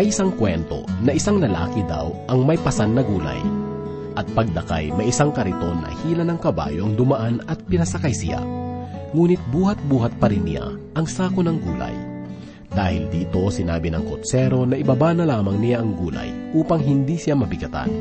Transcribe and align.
May 0.00 0.08
isang 0.08 0.32
kwento 0.32 0.88
na 1.04 1.12
isang 1.12 1.44
lalaki 1.44 1.84
daw 1.84 2.08
ang 2.32 2.48
may 2.48 2.56
pasan 2.56 2.96
na 2.96 3.04
gulay. 3.04 3.36
At 4.16 4.24
pagdakay, 4.32 4.96
may 4.96 5.12
isang 5.12 5.28
kariton 5.28 5.84
na 5.84 5.92
hila 5.92 6.24
ng 6.24 6.40
kabayo 6.40 6.88
ang 6.88 6.96
dumaan 6.96 7.44
at 7.44 7.60
pinasakay 7.68 8.08
siya. 8.08 8.40
Ngunit 9.12 9.36
buhat-buhat 9.52 10.16
pa 10.16 10.32
rin 10.32 10.48
niya 10.48 10.72
ang 10.96 11.04
sako 11.04 11.44
ng 11.44 11.60
gulay. 11.60 11.92
Dahil 12.72 13.12
dito 13.12 13.52
sinabi 13.52 13.92
ng 13.92 14.08
kotsero 14.08 14.64
na 14.64 14.80
ibaba 14.80 15.12
na 15.12 15.28
lamang 15.28 15.60
niya 15.60 15.84
ang 15.84 15.92
gulay 15.92 16.32
upang 16.56 16.80
hindi 16.80 17.20
siya 17.20 17.36
mabigatan. 17.36 17.92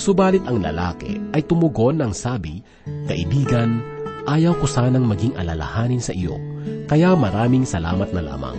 Subalit 0.00 0.48
ang 0.48 0.64
lalaki 0.64 1.28
ay 1.36 1.44
tumugon 1.44 2.00
ng 2.00 2.16
sabi, 2.16 2.64
Kaibigan, 3.04 3.84
ayaw 4.24 4.56
ko 4.56 4.64
sanang 4.64 5.04
maging 5.04 5.36
alalahanin 5.36 6.00
sa 6.00 6.16
iyo, 6.16 6.40
kaya 6.88 7.12
maraming 7.12 7.68
salamat 7.68 8.16
na 8.16 8.32
lamang. 8.32 8.56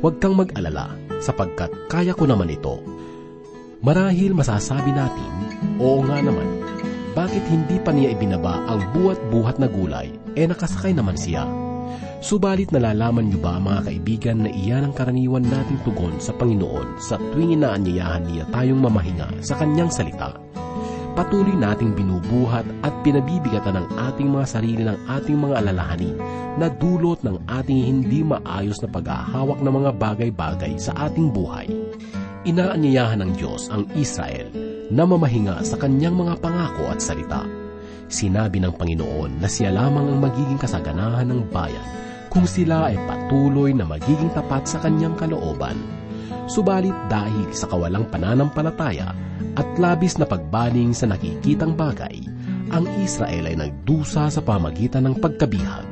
Huwag 0.00 0.16
kang 0.16 0.32
mag-alala 0.32 1.01
sapagkat 1.22 1.70
kaya 1.86 2.12
ko 2.12 2.26
naman 2.26 2.50
ito. 2.50 2.82
Marahil 3.82 4.34
masasabi 4.34 4.90
natin, 4.90 5.30
oo 5.78 6.02
nga 6.06 6.18
naman, 6.18 6.46
bakit 7.14 7.42
hindi 7.46 7.78
pa 7.78 7.94
niya 7.94 8.14
ibinaba 8.14 8.62
ang 8.66 8.82
buhat-buhat 8.94 9.62
na 9.62 9.70
gulay, 9.70 10.10
eh 10.34 10.46
nakasakay 10.46 10.94
naman 10.94 11.14
siya. 11.14 11.46
Subalit 12.22 12.70
nalalaman 12.70 13.30
niyo 13.30 13.42
ba 13.42 13.58
mga 13.58 13.90
kaibigan 13.90 14.46
na 14.46 14.50
iyan 14.54 14.86
ang 14.86 14.94
karaniwan 14.94 15.42
nating 15.42 15.82
tugon 15.82 16.22
sa 16.22 16.30
Panginoon 16.38 17.02
sa 17.02 17.18
tuwing 17.18 17.58
inaanyayahan 17.58 18.22
niya 18.30 18.46
tayong 18.54 18.78
mamahinga 18.78 19.42
sa 19.42 19.58
kanyang 19.58 19.90
salita. 19.90 20.30
Patuloy 21.12 21.52
nating 21.52 21.92
binubuhat 21.92 22.64
at 22.80 22.92
pinabibigatan 23.04 23.76
ng 23.76 23.86
ating 24.00 24.32
mga 24.32 24.46
sarili 24.48 24.80
ng 24.80 24.96
ating 25.12 25.36
mga 25.36 25.60
alalahanin 25.60 26.16
na 26.56 26.72
dulot 26.72 27.20
ng 27.20 27.36
ating 27.52 27.84
hindi 27.84 28.24
maayos 28.24 28.80
na 28.80 28.88
paghahawak 28.88 29.60
ng 29.60 29.72
mga 29.76 29.90
bagay-bagay 30.00 30.72
sa 30.80 30.96
ating 31.04 31.28
buhay. 31.28 31.68
Inaanyayahan 32.48 33.20
ng 33.20 33.32
Diyos 33.36 33.68
ang 33.68 33.84
Israel 33.92 34.48
na 34.88 35.04
mamahinga 35.04 35.60
sa 35.68 35.76
kanyang 35.76 36.16
mga 36.16 36.40
pangako 36.40 36.88
at 36.88 37.04
salita. 37.04 37.44
Sinabi 38.08 38.64
ng 38.64 38.72
Panginoon 38.72 39.36
na 39.36 39.48
siya 39.52 39.68
lamang 39.68 40.16
ang 40.16 40.18
magiging 40.20 40.56
kasaganahan 40.56 41.28
ng 41.28 41.52
bayan 41.52 41.86
kung 42.32 42.48
sila 42.48 42.88
ay 42.88 42.96
patuloy 43.04 43.76
na 43.76 43.84
magiging 43.84 44.32
tapat 44.32 44.64
sa 44.64 44.80
kanyang 44.80 45.12
kalooban. 45.20 45.76
Subalit 46.50 46.94
dahil 47.06 47.54
sa 47.54 47.70
kawalang 47.70 48.10
pananampalataya 48.10 49.14
at 49.54 49.68
labis 49.78 50.18
na 50.18 50.26
pagbaling 50.26 50.90
sa 50.90 51.06
nakikitang 51.06 51.78
bagay, 51.78 52.18
ang 52.74 52.88
Israel 52.98 53.46
ay 53.46 53.56
nagdusa 53.58 54.26
sa 54.32 54.40
pamagitan 54.42 55.06
ng 55.06 55.22
pagkabihag. 55.22 55.86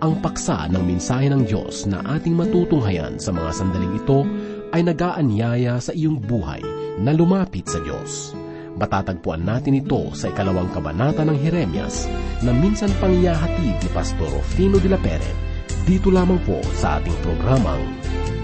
Ang 0.00 0.20
paksa 0.24 0.68
ng 0.68 0.80
mensahe 0.84 1.28
ng 1.28 1.44
Diyos 1.44 1.84
na 1.84 2.00
ating 2.16 2.32
matutunghayan 2.32 3.20
sa 3.20 3.32
mga 3.32 3.50
sandaling 3.52 4.00
ito 4.00 4.24
ay 4.72 4.80
nagaanyaya 4.84 5.76
sa 5.76 5.92
iyong 5.92 6.16
buhay 6.24 6.64
na 7.00 7.12
lumapit 7.12 7.68
sa 7.68 7.80
Diyos. 7.84 8.32
Matatagpuan 8.80 9.44
natin 9.44 9.76
ito 9.76 10.08
sa 10.16 10.32
ikalawang 10.32 10.72
kabanata 10.72 11.20
ng 11.24 11.36
Jeremias 11.44 12.08
na 12.40 12.52
minsan 12.52 12.88
pang 12.96 13.12
iyahatid 13.12 13.76
ni 13.76 13.88
Pastor 13.92 14.28
Rufino 14.28 14.80
de 14.80 14.88
la 14.88 15.00
Peret 15.00 15.49
dito 15.90 16.06
lamang 16.06 16.38
po 16.46 16.62
sa 16.78 17.02
ating 17.02 17.18
programang 17.18 17.82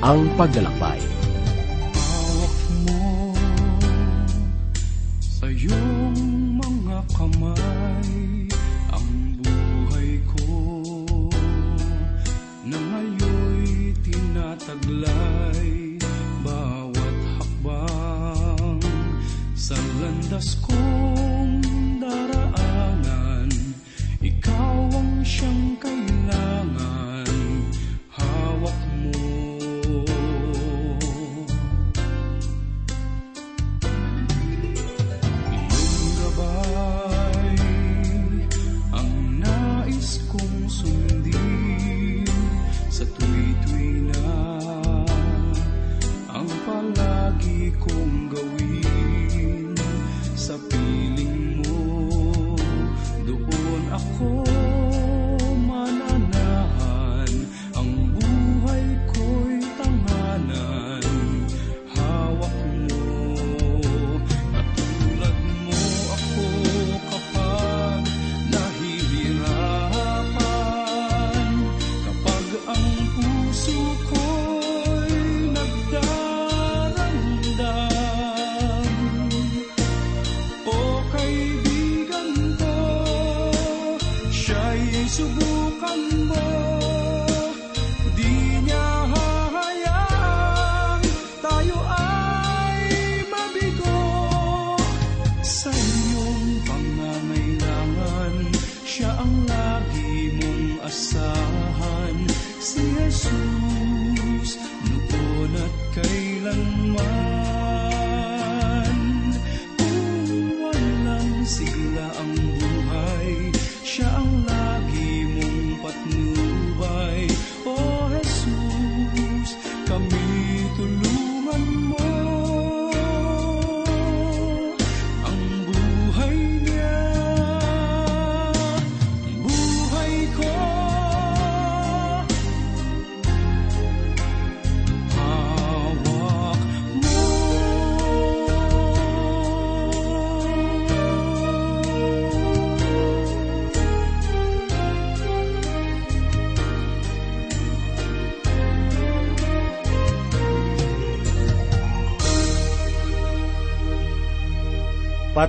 Ang 0.02 0.26
Paglalakbay. 0.34 0.98
Hawak 1.94 2.58
mo 2.82 3.30
sa 5.22 5.46
iyong 5.46 6.18
mga 6.58 6.98
kamay 7.14 8.50
ang 8.90 9.08
buhay 9.38 10.18
ko 10.26 10.58
na 12.66 12.78
ngayoy 12.82 13.94
tinataglay 14.02 15.35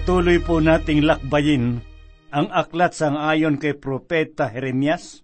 Patuloy 0.08 0.40
po 0.40 0.64
nating 0.64 1.04
lakbayin 1.04 1.84
ang 2.32 2.48
aklat 2.56 2.96
sang 2.96 3.20
ayon 3.20 3.60
kay 3.60 3.76
Propeta 3.76 4.48
Jeremias. 4.48 5.20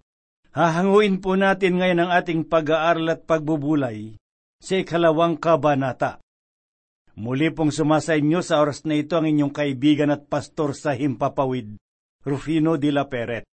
Hahanguin 0.52 1.24
po 1.24 1.40
natin 1.40 1.80
ngayon 1.80 2.04
ang 2.04 2.10
ating 2.12 2.44
pag-aaral 2.44 3.16
at 3.16 3.24
pagbubulay 3.24 4.20
sa 4.60 4.76
ikalawang 4.76 5.40
kabanata. 5.40 6.20
Muli 7.16 7.48
pong 7.48 7.72
sumasa 7.72 8.12
inyo 8.20 8.44
sa 8.44 8.60
oras 8.60 8.84
na 8.84 9.00
ito 9.00 9.16
ang 9.16 9.24
inyong 9.24 9.56
kaibigan 9.56 10.12
at 10.12 10.28
pastor 10.28 10.76
sa 10.76 10.92
Himpapawid, 10.92 11.80
Rufino 12.20 12.76
de 12.76 12.92
la 12.92 13.08
Peret. 13.08 13.48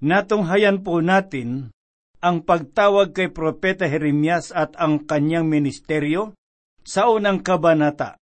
Natunghayan 0.00 0.80
po 0.80 1.04
natin 1.04 1.76
ang 2.24 2.40
pagtawag 2.40 3.12
kay 3.12 3.28
Propeta 3.28 3.84
Jeremias 3.84 4.48
at 4.56 4.72
ang 4.80 5.04
kanyang 5.04 5.44
ministeryo 5.44 6.32
sa 6.88 7.12
unang 7.12 7.44
kabanata. 7.44 8.16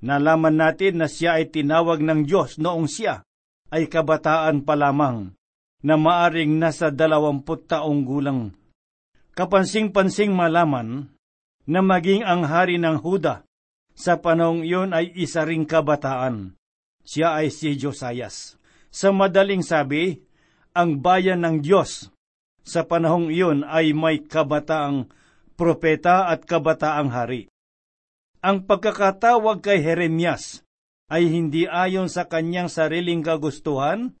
Nalaman 0.00 0.56
natin 0.56 1.04
na 1.04 1.08
siya 1.08 1.36
ay 1.36 1.52
tinawag 1.52 2.00
ng 2.00 2.24
Diyos 2.24 2.56
noong 2.56 2.88
siya 2.88 3.20
ay 3.68 3.86
kabataan 3.86 4.64
pa 4.64 4.74
lamang 4.74 5.36
na 5.84 5.94
maaring 5.96 6.56
nasa 6.56 6.88
dalawamput 6.88 7.68
taong 7.68 8.04
gulang. 8.04 8.56
Kapansing-pansing 9.36 10.32
malaman 10.32 11.12
na 11.68 11.80
maging 11.80 12.24
ang 12.24 12.44
hari 12.44 12.76
ng 12.80 13.00
Huda. 13.00 13.44
Sa 14.00 14.16
panahong 14.16 14.64
iyon 14.64 14.96
ay 14.96 15.12
isa 15.12 15.44
ring 15.44 15.68
kabataan. 15.68 16.56
Siya 17.04 17.36
ay 17.36 17.52
si 17.52 17.76
Josias. 17.76 18.56
Sa 18.88 19.12
madaling 19.12 19.60
sabi, 19.60 20.16
ang 20.72 21.04
bayan 21.04 21.44
ng 21.44 21.60
Diyos 21.60 22.08
sa 22.64 22.88
panahong 22.88 23.28
iyon 23.28 23.66
ay 23.66 23.92
may 23.92 24.24
kabataang 24.24 25.10
propeta 25.58 26.32
at 26.32 26.48
kabataang 26.48 27.12
hari. 27.12 27.50
Ang 28.40 28.64
pagkakatawag 28.64 29.60
kay 29.60 29.84
Jeremias 29.84 30.64
ay 31.12 31.28
hindi 31.28 31.68
ayon 31.68 32.08
sa 32.08 32.24
kanyang 32.24 32.72
sariling 32.72 33.20
kagustuhan? 33.20 34.16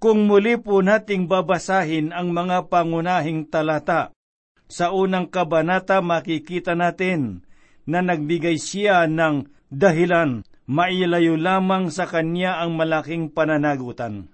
Kung 0.00 0.24
muli 0.24 0.56
po 0.56 0.80
nating 0.80 1.28
babasahin 1.28 2.16
ang 2.16 2.32
mga 2.32 2.72
pangunahing 2.72 3.52
talata, 3.52 4.16
sa 4.64 4.96
unang 4.96 5.28
kabanata 5.28 6.00
makikita 6.00 6.72
natin 6.72 7.44
na 7.84 8.00
nagbigay 8.00 8.56
siya 8.56 9.04
ng 9.04 9.44
dahilan 9.68 10.40
mailayo 10.64 11.36
lamang 11.36 11.92
sa 11.92 12.08
kanya 12.08 12.64
ang 12.64 12.80
malaking 12.80 13.28
pananagutan. 13.28 14.32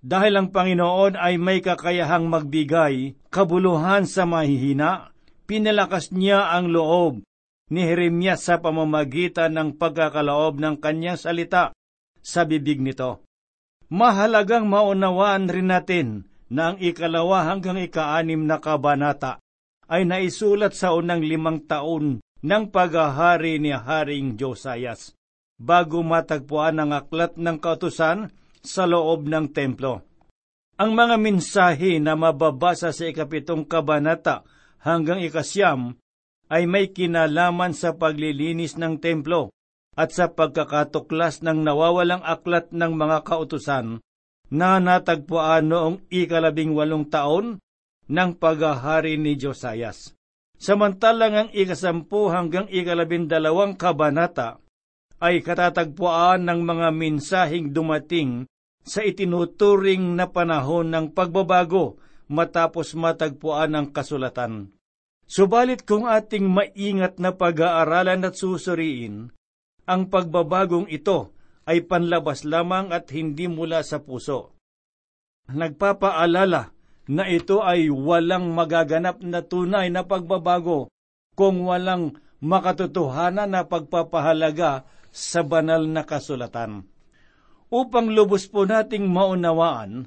Dahil 0.00 0.32
ang 0.32 0.48
Panginoon 0.48 1.20
ay 1.20 1.36
may 1.36 1.60
kakayahang 1.60 2.24
magbigay 2.32 3.20
kabuluhan 3.28 4.08
sa 4.08 4.24
mahihina, 4.24 5.12
pinalakas 5.44 6.08
niya 6.08 6.56
ang 6.56 6.72
loob 6.72 7.25
ni 7.66 7.82
Jeremias 7.82 8.46
sa 8.46 8.62
pamamagitan 8.62 9.50
ng 9.58 9.68
pagkakalaob 9.74 10.62
ng 10.62 10.76
kanyang 10.78 11.18
salita 11.18 11.74
sa 12.22 12.46
bibig 12.46 12.78
nito. 12.78 13.26
Mahalagang 13.90 14.66
maunawaan 14.66 15.50
rin 15.50 15.70
natin 15.70 16.08
na 16.46 16.74
ang 16.74 16.78
ikalawa 16.78 17.46
hanggang 17.50 17.78
ikaanim 17.78 18.46
na 18.46 18.62
kabanata 18.62 19.42
ay 19.86 20.06
naisulat 20.06 20.74
sa 20.74 20.94
unang 20.94 21.22
limang 21.22 21.62
taon 21.66 22.22
ng 22.42 22.64
paghahari 22.70 23.58
ni 23.58 23.74
Haring 23.74 24.38
Josias 24.38 25.14
bago 25.58 26.02
matagpuan 26.02 26.78
ang 26.78 26.94
aklat 26.94 27.34
ng 27.38 27.58
kautusan 27.58 28.30
sa 28.62 28.84
loob 28.84 29.26
ng 29.26 29.50
templo. 29.50 30.02
Ang 30.76 30.92
mga 30.92 31.16
mensahe 31.16 31.96
na 32.02 32.18
mababasa 32.18 32.92
sa 32.92 33.04
ikapitong 33.08 33.64
kabanata 33.64 34.44
hanggang 34.82 35.24
ikasyam 35.24 35.96
ay 36.46 36.70
may 36.70 36.94
kinalaman 36.94 37.74
sa 37.74 37.94
paglilinis 37.98 38.78
ng 38.78 39.02
templo 39.02 39.50
at 39.96 40.12
sa 40.12 40.30
pagkakatuklas 40.30 41.42
ng 41.42 41.64
nawawalang 41.64 42.22
aklat 42.22 42.70
ng 42.70 42.92
mga 42.94 43.24
kautusan 43.26 44.04
na 44.52 44.78
natagpuan 44.78 45.66
noong 45.66 46.06
ikalabing 46.12 46.76
walong 46.76 47.08
taon 47.10 47.58
ng 48.06 48.30
paghahari 48.38 49.18
ni 49.18 49.34
Josias. 49.34 50.14
Samantalang 50.56 51.34
ang 51.34 51.50
ikasampu 51.50 52.30
hanggang 52.30 52.70
ikalabing 52.70 53.26
dalawang 53.26 53.74
kabanata 53.74 54.62
ay 55.18 55.42
katatagpuan 55.42 56.44
ng 56.44 56.60
mga 56.62 56.88
mensaheng 56.92 57.72
dumating 57.72 58.46
sa 58.86 59.02
itinuturing 59.02 60.14
na 60.14 60.30
panahon 60.30 60.92
ng 60.92 61.10
pagbabago 61.10 61.98
matapos 62.30 62.94
matagpuan 62.94 63.74
ang 63.74 63.90
kasulatan. 63.90 64.75
Subalit 65.26 65.82
kung 65.82 66.06
ating 66.06 66.46
maingat 66.46 67.18
na 67.18 67.34
pag-aaralan 67.34 68.30
at 68.30 68.38
susuriin, 68.38 69.34
ang 69.82 70.06
pagbabagong 70.06 70.86
ito 70.86 71.34
ay 71.66 71.82
panlabas 71.82 72.46
lamang 72.46 72.94
at 72.94 73.10
hindi 73.10 73.50
mula 73.50 73.82
sa 73.82 73.98
puso. 73.98 74.54
Nagpapaalala 75.50 76.70
na 77.10 77.24
ito 77.26 77.62
ay 77.62 77.90
walang 77.90 78.54
magaganap 78.54 79.18
na 79.22 79.42
tunay 79.42 79.90
na 79.90 80.06
pagbabago 80.06 80.90
kung 81.34 81.66
walang 81.66 82.18
makatotohanan 82.38 83.50
na 83.50 83.62
pagpapahalaga 83.66 84.86
sa 85.10 85.42
banal 85.42 85.86
na 85.90 86.06
kasulatan. 86.06 86.86
Upang 87.66 88.14
lubos 88.14 88.46
po 88.46 88.62
nating 88.62 89.10
maunawaan, 89.10 90.06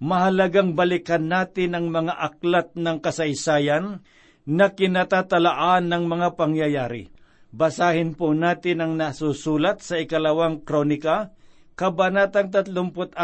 mahalagang 0.00 0.72
balikan 0.72 1.28
natin 1.28 1.76
ang 1.76 1.92
mga 1.92 2.16
aklat 2.16 2.72
ng 2.72 2.96
kasaysayan 3.00 4.00
na 4.44 4.72
kinatatalaan 4.72 5.88
ng 5.88 6.04
mga 6.04 6.28
pangyayari. 6.36 7.08
Basahin 7.54 8.18
po 8.18 8.34
natin 8.34 8.82
ang 8.82 8.92
nasusulat 8.98 9.80
sa 9.80 9.96
ikalawang 10.02 10.66
kronika, 10.66 11.32
kabanatang 11.78 12.50
34, 12.50 13.14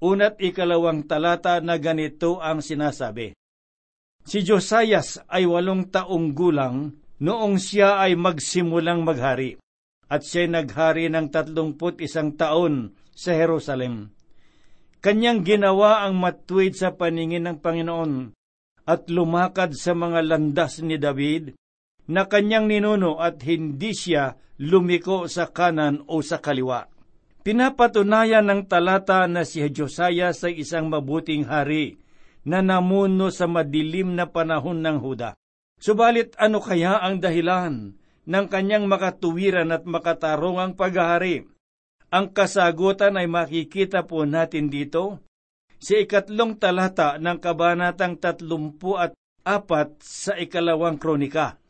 unat 0.00 0.34
ikalawang 0.38 1.04
talata 1.04 1.58
na 1.60 1.76
ganito 1.76 2.38
ang 2.38 2.62
sinasabi. 2.62 3.34
Si 4.24 4.40
Josias 4.40 5.20
ay 5.28 5.44
walong 5.44 5.92
taong 5.92 6.32
gulang 6.32 6.96
noong 7.20 7.60
siya 7.60 8.00
ay 8.00 8.16
magsimulang 8.16 9.04
maghari, 9.04 9.60
at 10.08 10.24
siya 10.24 10.48
naghari 10.48 11.10
ng 11.12 11.28
tatlumput 11.28 12.00
isang 12.00 12.32
taon 12.38 12.96
sa 13.12 13.36
Jerusalem. 13.36 14.14
Kanyang 15.04 15.44
ginawa 15.44 16.06
ang 16.06 16.16
matuwid 16.16 16.72
sa 16.72 16.96
paningin 16.96 17.44
ng 17.44 17.58
Panginoon 17.60 18.32
at 18.84 19.08
lumakad 19.08 19.72
sa 19.76 19.96
mga 19.96 20.20
landas 20.24 20.80
ni 20.84 21.00
David 21.00 21.56
na 22.08 22.28
kanyang 22.28 22.68
ninuno 22.68 23.16
at 23.16 23.40
hindi 23.44 23.96
siya 23.96 24.36
lumiko 24.60 25.24
sa 25.26 25.48
kanan 25.48 26.04
o 26.04 26.20
sa 26.20 26.38
kaliwa. 26.38 26.84
Pinapatunayan 27.44 28.48
ng 28.48 28.62
talata 28.68 29.28
na 29.28 29.44
si 29.44 29.60
Josiah 29.68 30.32
sa 30.32 30.48
isang 30.48 30.88
mabuting 30.88 31.44
hari 31.44 32.00
na 32.44 32.60
namuno 32.60 33.28
sa 33.32 33.48
madilim 33.48 34.16
na 34.16 34.28
panahon 34.28 34.80
ng 34.80 35.00
Huda. 35.00 35.36
Subalit 35.80 36.32
ano 36.40 36.60
kaya 36.60 37.00
ang 37.00 37.20
dahilan 37.20 37.92
ng 38.24 38.46
kanyang 38.48 38.88
makatuwiran 38.88 39.72
at 39.76 39.84
makatarungang 39.84 40.76
paghahari? 40.76 41.44
Ang 42.08 42.32
kasagutan 42.32 43.20
ay 43.20 43.28
makikita 43.28 44.08
po 44.08 44.24
natin 44.24 44.72
dito 44.72 45.20
sa 45.84 46.00
ikatlong 46.00 46.56
talata 46.56 47.20
ng 47.20 47.36
kabanatang 47.44 48.16
tatlumpu 48.16 48.96
at 48.96 49.12
apat 49.44 50.00
sa 50.00 50.32
ikalawang 50.32 50.96
kronika. 50.96 51.60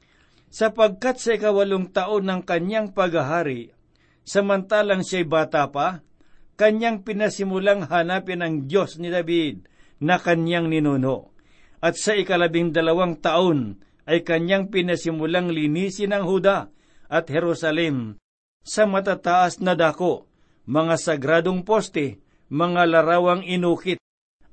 Sapagkat 0.54 1.18
sa 1.18 1.34
ikawalong 1.34 1.90
taon 1.90 2.30
ng 2.30 2.46
kanyang 2.46 2.94
paghahari, 2.94 3.74
samantalang 4.22 5.02
siya'y 5.02 5.26
bata 5.26 5.66
pa, 5.66 6.06
kanyang 6.54 7.02
pinasimulang 7.02 7.90
hanapin 7.90 8.38
ang 8.38 8.70
Diyos 8.70 9.02
ni 9.02 9.10
David 9.10 9.66
na 9.98 10.22
kanyang 10.22 10.70
ninuno. 10.70 11.34
At 11.82 11.98
sa 11.98 12.14
ikalabing 12.14 12.70
dalawang 12.70 13.18
taon 13.18 13.82
ay 14.06 14.22
kanyang 14.22 14.70
pinasimulang 14.70 15.50
linisin 15.50 16.14
ang 16.14 16.22
Huda 16.22 16.70
at 17.10 17.26
Jerusalem 17.26 18.22
sa 18.62 18.86
matataas 18.86 19.58
na 19.58 19.74
dako, 19.74 20.30
mga 20.64 20.96
sagradong 20.96 21.66
poste, 21.66 22.23
mga 22.54 22.86
larawang 22.86 23.42
inukit 23.42 23.98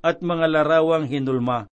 at 0.02 0.18
mga 0.26 0.50
larawang 0.50 1.06
hinulma. 1.06 1.70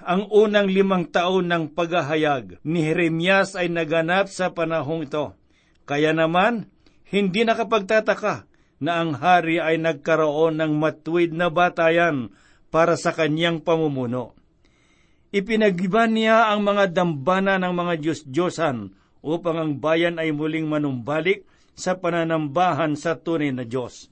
Ang 0.00 0.24
unang 0.32 0.72
limang 0.72 1.12
taon 1.12 1.52
ng 1.52 1.76
paghahayag 1.76 2.64
ni 2.64 2.80
Jeremias 2.80 3.52
ay 3.52 3.68
naganap 3.68 4.32
sa 4.32 4.56
panahong 4.56 5.04
ito. 5.04 5.36
Kaya 5.84 6.16
naman, 6.16 6.72
hindi 7.12 7.44
nakapagtataka 7.44 8.48
na 8.80 9.04
ang 9.04 9.12
hari 9.14 9.60
ay 9.60 9.76
nagkaroon 9.76 10.56
ng 10.56 10.72
matuwid 10.80 11.36
na 11.36 11.52
batayan 11.52 12.32
para 12.72 12.96
sa 12.96 13.12
kanyang 13.12 13.60
pamumuno. 13.60 14.32
Ipinagiba 15.36 16.08
niya 16.08 16.48
ang 16.48 16.64
mga 16.64 16.96
dambana 16.96 17.60
ng 17.60 17.72
mga 17.76 17.94
Diyos-Diyosan 18.00 18.96
upang 19.20 19.56
ang 19.60 19.72
bayan 19.78 20.16
ay 20.16 20.32
muling 20.32 20.66
manumbalik 20.66 21.44
sa 21.76 22.00
pananambahan 22.00 22.96
sa 22.96 23.20
tunay 23.20 23.52
na 23.54 23.68
Diyos. 23.68 24.11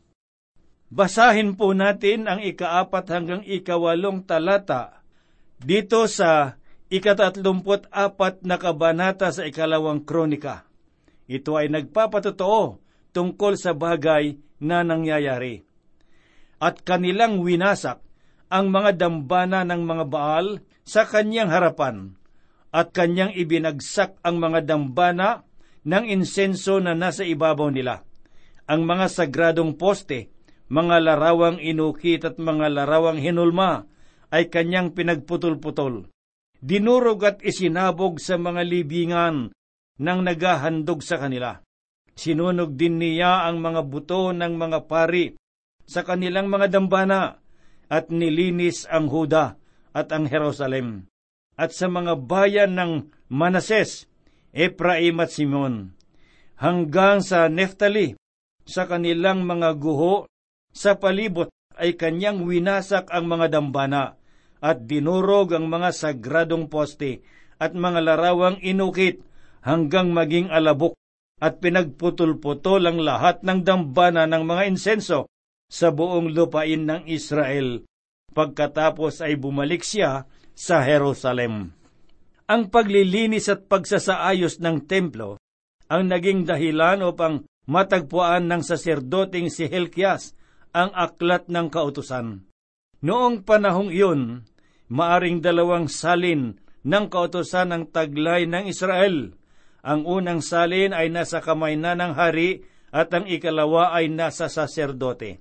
Basahin 0.91 1.55
po 1.55 1.71
natin 1.71 2.27
ang 2.27 2.43
ikaapat 2.43 3.05
hanggang 3.15 3.43
ikawalong 3.47 4.27
talata 4.27 5.07
dito 5.63 6.11
sa 6.11 6.59
ikatatlumput 6.91 7.87
apat 7.95 8.43
na 8.43 8.59
kabanata 8.59 9.31
sa 9.31 9.47
ikalawang 9.47 10.03
kronika. 10.03 10.67
Ito 11.31 11.55
ay 11.55 11.71
nagpapatotoo 11.71 12.83
tungkol 13.15 13.55
sa 13.55 13.71
bagay 13.71 14.35
na 14.59 14.83
nangyayari. 14.83 15.63
At 16.59 16.83
kanilang 16.83 17.39
winasak 17.39 18.03
ang 18.51 18.75
mga 18.75 18.99
dambana 18.99 19.63
ng 19.63 19.87
mga 19.87 20.05
Baal 20.11 20.59
sa 20.83 21.07
kanyang 21.07 21.55
harapan, 21.55 22.19
at 22.75 22.91
kanyang 22.91 23.31
ibinagsak 23.31 24.19
ang 24.27 24.43
mga 24.43 24.67
dambana 24.67 25.47
ng 25.87 26.05
insenso 26.11 26.83
na 26.83 26.99
nasa 26.99 27.23
ibabaw 27.23 27.71
nila, 27.71 28.03
ang 28.67 28.83
mga 28.83 29.07
sagradong 29.07 29.79
poste, 29.79 30.31
mga 30.71 30.97
larawang 31.03 31.59
inukit 31.59 32.23
at 32.23 32.39
mga 32.39 32.71
larawang 32.71 33.19
hinulma 33.19 33.91
ay 34.31 34.47
kanyang 34.47 34.95
pinagputol-putol. 34.95 36.07
Dinurog 36.63 37.21
at 37.27 37.39
isinabog 37.43 38.23
sa 38.23 38.39
mga 38.39 38.63
libingan 38.63 39.51
nang 39.99 40.21
naghahandog 40.23 41.03
sa 41.03 41.19
kanila. 41.19 41.59
Sinunog 42.15 42.79
din 42.79 43.03
niya 43.03 43.51
ang 43.51 43.59
mga 43.59 43.83
buto 43.91 44.31
ng 44.31 44.55
mga 44.55 44.87
pari 44.87 45.35
sa 45.91 46.07
kanilang 46.07 46.47
mga 46.47 46.71
dambana 46.71 47.43
at 47.91 48.15
nilinis 48.15 48.87
ang 48.87 49.11
Huda 49.11 49.59
at 49.91 50.15
ang 50.15 50.31
Jerusalem. 50.31 51.11
at 51.61 51.77
sa 51.77 51.93
mga 51.93 52.25
bayan 52.25 52.73
ng 52.73 52.93
Manases, 53.29 54.09
Ephraim 54.57 55.21
at 55.21 55.29
Simon, 55.29 55.93
hanggang 56.57 57.21
sa 57.21 57.53
Neftali, 57.53 58.17
sa 58.65 58.89
kanilang 58.89 59.45
mga 59.45 59.77
guho, 59.77 60.30
sa 60.71 60.99
palibot 60.99 61.51
ay 61.77 61.97
kanyang 61.97 62.45
winasak 62.45 63.09
ang 63.11 63.27
mga 63.27 63.59
dambana 63.59 64.21
at 64.61 64.85
dinurog 64.85 65.57
ang 65.57 65.67
mga 65.67 65.91
sagradong 65.97 66.69
poste 66.69 67.25
at 67.57 67.73
mga 67.73 68.05
larawang 68.05 68.61
inukit 68.61 69.25
hanggang 69.65 70.13
maging 70.13 70.53
alabok 70.53 70.97
at 71.41 71.61
pinagputol-putol 71.61 72.85
ang 72.85 73.01
lahat 73.01 73.41
ng 73.41 73.65
dambana 73.65 74.29
ng 74.29 74.45
mga 74.45 74.63
insenso 74.69 75.29
sa 75.73 75.89
buong 75.89 76.37
lupain 76.37 76.85
ng 76.85 77.09
Israel. 77.09 77.85
Pagkatapos 78.37 79.25
ay 79.25 79.41
bumalik 79.41 79.81
siya 79.81 80.29
sa 80.53 80.85
Jerusalem. 80.85 81.73
Ang 82.51 82.63
paglilinis 82.69 83.49
at 83.49 83.65
pagsasaayos 83.71 84.61
ng 84.61 84.85
templo 84.85 85.41
ang 85.91 86.07
naging 86.07 86.47
dahilan 86.47 87.03
upang 87.03 87.43
matagpuan 87.67 88.47
ng 88.47 88.63
saserdoting 88.63 89.51
si 89.51 89.67
Helkias 89.67 90.39
ang 90.71 90.91
aklat 90.95 91.51
ng 91.51 91.69
kautusan. 91.69 92.47
Noong 93.01 93.43
panahong 93.43 93.91
iyon, 93.91 94.45
maaring 94.93 95.41
dalawang 95.41 95.89
salin 95.89 96.61
ng 96.85 97.07
kautosan 97.09 97.73
ng 97.73 97.85
taglay 97.91 98.45
ng 98.45 98.69
Israel. 98.69 99.35
Ang 99.81 100.05
unang 100.05 100.45
salin 100.45 100.93
ay 100.93 101.09
nasa 101.09 101.41
kamay 101.41 101.81
na 101.81 101.97
ng 101.97 102.13
hari 102.13 102.69
at 102.93 103.09
ang 103.17 103.25
ikalawa 103.25 103.97
ay 103.97 104.13
nasa 104.13 104.53
saserdote. 104.53 105.41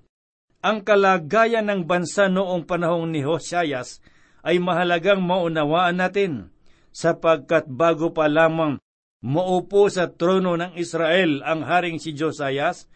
Ang 0.63 0.83
kalagayan 0.83 1.67
ng 1.67 1.81
bansa 1.88 2.27
noong 2.27 2.67
panahong 2.67 3.12
ni 3.12 3.24
Hosias 3.24 4.00
ay 4.43 4.59
mahalagang 4.59 5.19
maunawaan 5.19 6.00
natin 6.00 6.51
sapagkat 6.95 7.67
bago 7.67 8.12
pa 8.12 8.27
lamang 8.27 8.79
maupo 9.19 9.91
sa 9.91 10.07
trono 10.07 10.55
ng 10.55 10.79
Israel 10.79 11.43
ang 11.43 11.67
haring 11.67 12.00
si 12.00 12.15
Josias, 12.15 12.88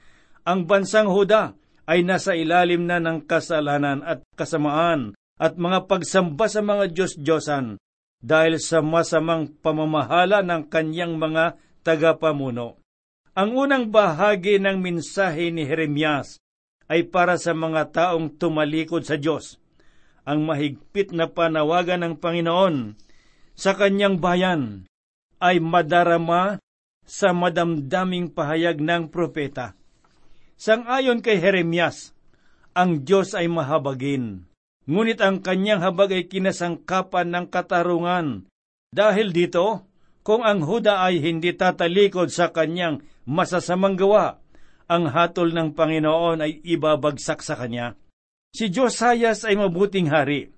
ang 0.48 0.68
bansang 0.68 1.12
Huda 1.12 1.56
ay 1.84 2.04
nasa 2.08 2.36
ilalim 2.36 2.88
na 2.88 3.00
ng 3.04 3.28
kasalanan 3.28 4.00
at 4.04 4.24
kasamaan 4.40 5.16
at 5.36 5.60
mga 5.60 5.90
pagsamba 5.90 6.48
sa 6.48 6.64
mga 6.64 6.96
Diyos-Diyosan 6.96 7.82
dahil 8.24 8.56
sa 8.62 8.80
masamang 8.80 9.52
pamamahala 9.60 10.40
ng 10.46 10.72
kanyang 10.72 11.20
mga 11.20 11.60
tagapamuno. 11.84 12.80
Ang 13.36 13.50
unang 13.58 13.92
bahagi 13.92 14.62
ng 14.62 14.80
mensahe 14.80 15.52
ni 15.52 15.68
Jeremias 15.68 16.40
ay 16.88 17.04
para 17.10 17.36
sa 17.36 17.52
mga 17.52 17.92
taong 17.92 18.40
tumalikod 18.40 19.04
sa 19.04 19.20
Diyos. 19.20 19.60
Ang 20.24 20.48
mahigpit 20.48 21.12
na 21.12 21.28
panawagan 21.28 22.06
ng 22.08 22.16
Panginoon 22.16 22.96
sa 23.60 23.76
kanyang 23.76 24.24
bayan 24.24 24.88
ay 25.44 25.60
madarama 25.60 26.64
sa 27.04 27.36
madamdaming 27.36 28.32
pahayag 28.32 28.80
ng 28.80 29.12
propeta. 29.12 29.76
Sang-ayon 30.64 31.20
kay 31.20 31.44
Jeremias, 31.44 32.16
ang 32.72 33.04
Diyos 33.04 33.36
ay 33.36 33.52
mahabagin 33.52 34.48
Ngunit 34.84 35.20
ang 35.24 35.40
kanyang 35.40 35.80
habag 35.80 36.12
ay 36.12 36.28
kinasangkapan 36.28 37.32
ng 37.32 37.46
katarungan. 37.48 38.48
Dahil 38.92 39.32
dito, 39.32 39.88
kung 40.28 40.44
ang 40.44 40.64
Huda 40.64 41.04
ay 41.08 41.24
hindi 41.24 41.56
tatalikod 41.56 42.32
sa 42.32 42.52
kanyang 42.52 43.04
masasamang 43.24 43.96
gawa, 43.96 44.40
ang 44.92 45.08
hatol 45.08 45.56
ng 45.56 45.72
Panginoon 45.72 46.44
ay 46.44 46.60
ibabagsak 46.68 47.40
sa 47.40 47.56
kanya. 47.56 47.96
Si 48.52 48.68
Josias 48.68 49.48
ay 49.48 49.56
mabuting 49.56 50.12
hari. 50.12 50.52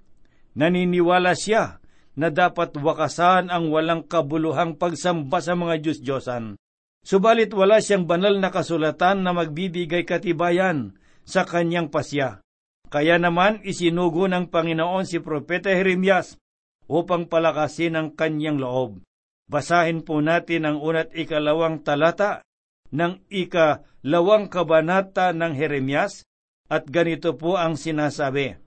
Naniniwala 0.57 1.38
siya 1.38 1.81
na 2.17 2.33
dapat 2.33 2.74
wakasan 2.77 3.53
ang 3.53 3.69
walang 3.69 4.05
kabuluhang 4.09 4.77
pagsamba 4.77 5.38
sa 5.38 5.53
mga 5.53 5.81
Diyos-Diyosan. 5.85 6.57
Subalit 7.05 7.53
wala 7.53 7.77
siyang 7.77 8.09
banal 8.09 8.41
na 8.41 8.50
kasulatan 8.50 9.21
na 9.21 9.29
magbibigay 9.29 10.09
katibayan 10.09 10.97
sa 11.21 11.45
kanyang 11.45 11.93
pasya. 11.93 12.41
Kaya 12.89 13.21
naman 13.21 13.62
isinugo 13.62 14.25
ng 14.25 14.50
Panginoon 14.50 15.05
si 15.05 15.21
Propeta 15.21 15.69
Jeremias 15.69 16.41
upang 16.89 17.29
palakasin 17.29 17.93
ang 17.93 18.07
kanyang 18.17 18.57
loob. 18.57 19.05
Basahin 19.45 20.01
po 20.01 20.17
natin 20.25 20.65
ang 20.65 20.77
unat 20.81 21.13
ikalawang 21.13 21.85
talata 21.85 22.41
ng 22.89 23.21
ikalawang 23.29 24.50
kabanata 24.50 25.29
ng 25.29 25.53
Jeremias 25.53 26.25
at 26.65 26.89
ganito 26.89 27.38
po 27.38 27.62
ang 27.62 27.77
sinasabi. 27.77 28.57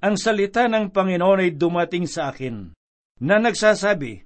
Ang 0.00 0.16
salita 0.16 0.64
ng 0.64 0.96
Panginoon 0.96 1.44
ay 1.44 1.52
dumating 1.60 2.08
sa 2.08 2.32
akin 2.32 2.72
na 3.20 3.36
nagsasabi, 3.36 4.24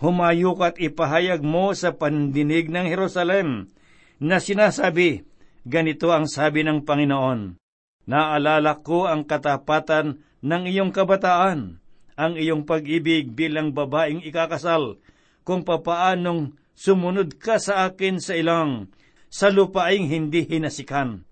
Humayo 0.00 0.56
at 0.64 0.80
ipahayag 0.80 1.44
mo 1.44 1.76
sa 1.76 1.92
pandinig 1.92 2.72
ng 2.72 2.88
Jerusalem 2.88 3.68
na 4.16 4.40
sinasabi, 4.40 5.28
ganito 5.68 6.08
ang 6.08 6.24
sabi 6.24 6.64
ng 6.64 6.88
Panginoon, 6.88 7.60
Naalala 8.08 8.80
ko 8.80 9.04
ang 9.04 9.28
katapatan 9.28 10.24
ng 10.40 10.62
iyong 10.72 10.96
kabataan, 10.96 11.84
ang 12.16 12.32
iyong 12.32 12.64
pag-ibig 12.64 13.28
bilang 13.36 13.76
babaeng 13.76 14.24
ikakasal, 14.24 14.96
kung 15.44 15.68
papaanong 15.68 16.56
sumunod 16.72 17.36
ka 17.36 17.60
sa 17.60 17.84
akin 17.84 18.24
sa 18.24 18.32
ilang, 18.40 18.88
sa 19.28 19.52
lupaing 19.52 20.08
hindi 20.08 20.48
hinasikan. 20.48 21.28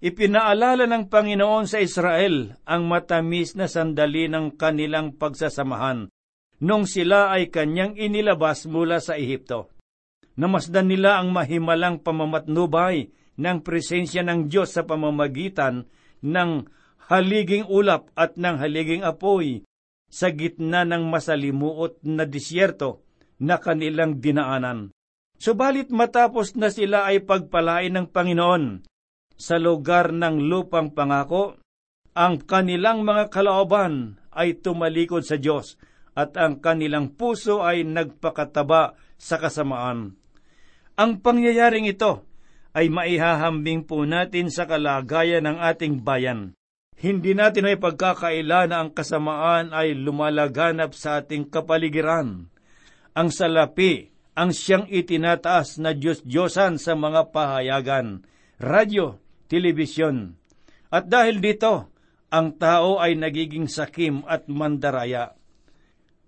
Ipinaalala 0.00 0.88
ng 0.88 1.12
Panginoon 1.12 1.68
sa 1.68 1.84
Israel 1.84 2.56
ang 2.64 2.88
matamis 2.88 3.52
na 3.52 3.68
sandali 3.68 4.32
ng 4.32 4.56
kanilang 4.56 5.12
pagsasamahan 5.12 6.08
nung 6.62 6.88
sila 6.88 7.32
ay 7.32 7.52
kanyang 7.52 7.96
inilabas 7.96 8.64
mula 8.64 9.00
sa 9.02 9.16
Ehipto. 9.18 9.72
Namasdan 10.36 10.92
nila 10.92 11.20
ang 11.20 11.32
mahimalang 11.32 12.04
pamamatnubay 12.04 13.08
ng 13.40 13.58
presensya 13.64 14.24
ng 14.24 14.48
Diyos 14.48 14.76
sa 14.76 14.84
pamamagitan 14.84 15.88
ng 16.24 16.50
haliging 17.08 17.68
ulap 17.68 18.12
at 18.16 18.36
ng 18.36 18.56
haliging 18.60 19.04
apoy 19.04 19.64
sa 20.12 20.32
gitna 20.32 20.84
ng 20.84 21.08
masalimuot 21.08 22.04
na 22.04 22.24
disyerto 22.24 23.04
na 23.40 23.60
kanilang 23.60 24.20
dinaanan. 24.20 24.92
Subalit 25.36 25.92
matapos 25.92 26.56
na 26.56 26.72
sila 26.72 27.04
ay 27.04 27.20
pagpalain 27.24 27.92
ng 27.92 28.06
Panginoon 28.08 28.88
sa 29.36 29.60
lugar 29.60 30.16
ng 30.16 30.48
lupang 30.48 30.96
pangako, 30.96 31.60
ang 32.16 32.40
kanilang 32.40 33.04
mga 33.04 33.28
kalooban 33.28 34.16
ay 34.32 34.56
tumalikod 34.64 35.28
sa 35.28 35.36
Diyos 35.36 35.76
at 36.16 36.32
ang 36.40 36.64
kanilang 36.64 37.12
puso 37.12 37.60
ay 37.60 37.84
nagpakataba 37.84 38.96
sa 39.20 39.36
kasamaan. 39.36 40.16
Ang 40.96 41.20
pangyayaring 41.20 41.84
ito 41.84 42.24
ay 42.72 42.88
maihahambing 42.88 43.84
po 43.84 44.08
natin 44.08 44.48
sa 44.48 44.64
kalagayan 44.64 45.44
ng 45.44 45.58
ating 45.60 46.00
bayan. 46.00 46.56
Hindi 46.96 47.36
natin 47.36 47.68
ay 47.68 47.76
pagkakaila 47.76 48.72
na 48.72 48.80
ang 48.80 48.90
kasamaan 48.96 49.76
ay 49.76 49.92
lumalaganap 49.92 50.96
sa 50.96 51.20
ating 51.20 51.52
kapaligiran. 51.52 52.48
Ang 53.12 53.28
salapi 53.28 54.16
ang 54.36 54.52
siyang 54.52 54.84
itinataas 54.88 55.80
na 55.80 55.96
Diyos-Diyosan 55.96 56.76
sa 56.76 56.92
mga 56.92 57.32
pahayagan, 57.32 58.20
radyo, 58.60 59.16
telebisyon. 59.48 60.36
At 60.92 61.08
dahil 61.08 61.40
dito, 61.40 61.88
ang 62.28 62.56
tao 62.60 63.00
ay 63.00 63.16
nagiging 63.16 63.68
sakim 63.68 64.24
at 64.28 64.44
mandaraya. 64.48 65.35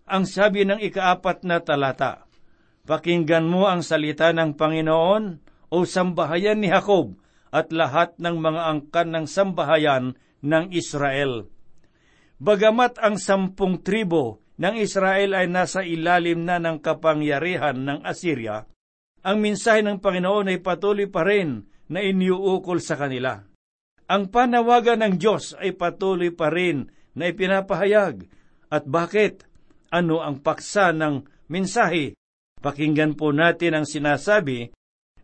Ang 0.08 0.24
sabi 0.24 0.64
ng 0.64 0.80
ikaapat 0.80 1.44
na 1.44 1.60
talata, 1.60 2.24
Pakinggan 2.88 3.44
mo 3.44 3.68
ang 3.68 3.84
salita 3.84 4.32
ng 4.32 4.56
Panginoon, 4.56 5.24
o 5.68 5.84
sambahayan 5.84 6.64
ni 6.64 6.72
Jacob 6.72 7.20
at 7.52 7.68
lahat 7.76 8.16
ng 8.16 8.40
mga 8.40 8.62
angkan 8.72 9.08
ng 9.12 9.26
sambahayan 9.28 10.16
ng 10.40 10.64
Israel. 10.72 11.52
Bagamat 12.40 12.96
ang 12.96 13.20
sampung 13.20 13.84
tribo 13.84 14.40
ng 14.56 14.80
Israel 14.80 15.36
ay 15.36 15.46
nasa 15.52 15.84
ilalim 15.84 16.48
na 16.48 16.56
ng 16.56 16.80
kapangyarihan 16.80 17.76
ng 17.76 18.00
Assyria, 18.08 18.64
ang 19.20 19.44
mensahe 19.44 19.82
ng 19.82 19.98
Panginoon 20.00 20.48
ay 20.48 20.58
patuloy 20.62 21.10
pa 21.10 21.26
rin 21.26 21.66
na 21.90 22.00
iniuukol 22.00 22.80
sa 22.80 22.96
kanila. 22.96 23.42
Ang 24.08 24.32
panawagan 24.32 25.04
ng 25.04 25.14
Diyos 25.20 25.52
ay 25.58 25.76
patuloy 25.76 26.32
pa 26.32 26.48
rin 26.48 26.88
na 27.12 27.28
ipinapahayag. 27.28 28.24
At 28.72 28.88
bakit? 28.88 29.47
Ano 29.88 30.20
ang 30.20 30.44
paksa 30.44 30.92
ng 30.92 31.24
mensahe? 31.48 32.12
Pakinggan 32.60 33.16
po 33.16 33.32
natin 33.32 33.80
ang 33.80 33.86
sinasabi 33.88 34.68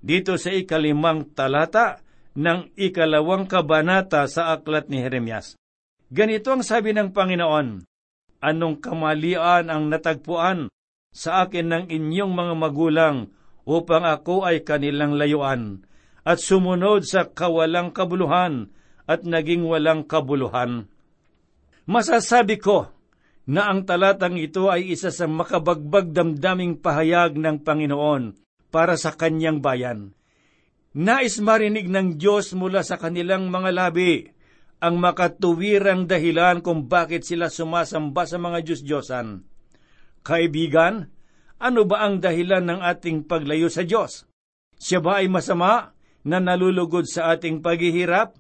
dito 0.01 0.37
sa 0.41 0.55
ikalimang 0.55 1.35
talata 1.37 2.01
ng 2.37 2.73
ikalawang 2.77 3.45
kabanata 3.49 4.25
sa 4.31 4.57
aklat 4.57 4.89
ni 4.89 5.03
Jeremias. 5.03 5.59
Ganito 6.09 6.55
ang 6.55 6.63
sabi 6.63 6.95
ng 6.95 7.11
Panginoon, 7.11 7.83
Anong 8.45 8.77
kamalian 8.85 9.73
ang 9.73 9.89
natagpuan 9.89 10.69
sa 11.09 11.49
akin 11.49 11.65
ng 11.65 11.85
inyong 11.89 12.33
mga 12.37 12.55
magulang 12.55 13.17
upang 13.65 14.05
ako 14.05 14.45
ay 14.45 14.61
kanilang 14.61 15.17
layuan 15.17 15.81
at 16.25 16.41
sumunod 16.41 17.09
sa 17.09 17.25
kawalang 17.25 17.93
kabuluhan 17.93 18.69
at 19.09 19.25
naging 19.25 19.65
walang 19.65 20.05
kabuluhan. 20.05 20.89
Masasabi 21.89 22.61
ko 22.61 22.94
na 23.45 23.69
ang 23.69 23.85
talatang 23.85 24.41
ito 24.41 24.73
ay 24.73 24.97
isa 24.97 25.13
sa 25.13 25.29
makabagbag 25.29 26.17
damdaming 26.17 26.81
pahayag 26.81 27.37
ng 27.37 27.61
Panginoon 27.61 28.41
para 28.73 28.97
sa 28.97 29.13
kanyang 29.13 29.61
bayan. 29.61 30.17
Nais 30.95 31.43
marinig 31.43 31.91
ng 31.91 32.17
Diyos 32.17 32.55
mula 32.57 32.81
sa 32.87 32.97
kanilang 32.97 33.51
mga 33.51 33.71
labi 33.75 34.31
ang 34.81 35.01
makatuwirang 35.01 36.09
dahilan 36.09 36.61
kung 36.61 36.87
bakit 36.87 37.25
sila 37.27 37.51
sumasamba 37.51 38.25
sa 38.29 38.39
mga 38.41 38.59
Diyos-Diyosan. 38.63 39.43
Kaibigan, 40.25 41.09
ano 41.61 41.83
ba 41.89 42.05
ang 42.05 42.21
dahilan 42.21 42.65
ng 42.65 42.81
ating 42.81 43.25
paglayo 43.25 43.69
sa 43.73 43.85
Diyos? 43.85 44.29
Siya 44.77 45.01
ba 45.01 45.21
ay 45.21 45.29
masama 45.33 45.97
na 46.25 46.41
nalulugod 46.41 47.09
sa 47.09 47.33
ating 47.33 47.65
paghihirap? 47.65 48.37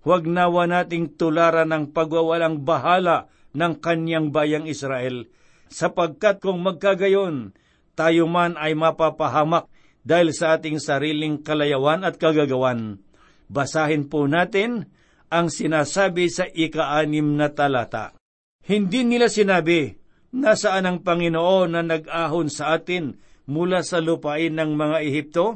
Huwag 0.00 0.24
nawa 0.24 0.64
nating 0.70 1.20
tularan 1.20 1.68
ng 1.68 1.84
pagwawalang 1.92 2.64
bahala 2.64 3.28
ng 3.56 3.74
kanyang 3.82 4.30
bayang 4.30 4.66
Israel, 4.66 5.26
sapagkat 5.70 6.42
kung 6.42 6.62
magkagayon, 6.62 7.54
tayo 7.94 8.24
man 8.30 8.54
ay 8.56 8.74
mapapahamak 8.74 9.68
dahil 10.00 10.32
sa 10.32 10.56
ating 10.56 10.80
sariling 10.80 11.44
kalayawan 11.44 12.02
at 12.06 12.16
kagagawan. 12.16 13.02
Basahin 13.50 14.06
po 14.06 14.24
natin 14.30 14.88
ang 15.30 15.50
sinasabi 15.50 16.26
sa 16.30 16.46
ika-anim 16.48 17.38
na 17.38 17.50
talata. 17.52 18.14
Hindi 18.66 19.06
nila 19.06 19.30
sinabi, 19.30 19.94
nasaan 20.34 20.86
ang 20.86 20.98
Panginoon 21.02 21.68
na 21.74 21.82
nag-ahon 21.82 22.50
sa 22.50 22.78
atin 22.78 23.18
mula 23.50 23.82
sa 23.82 23.98
lupain 23.98 24.54
ng 24.54 24.70
mga 24.74 24.96
Ehipto? 25.06 25.46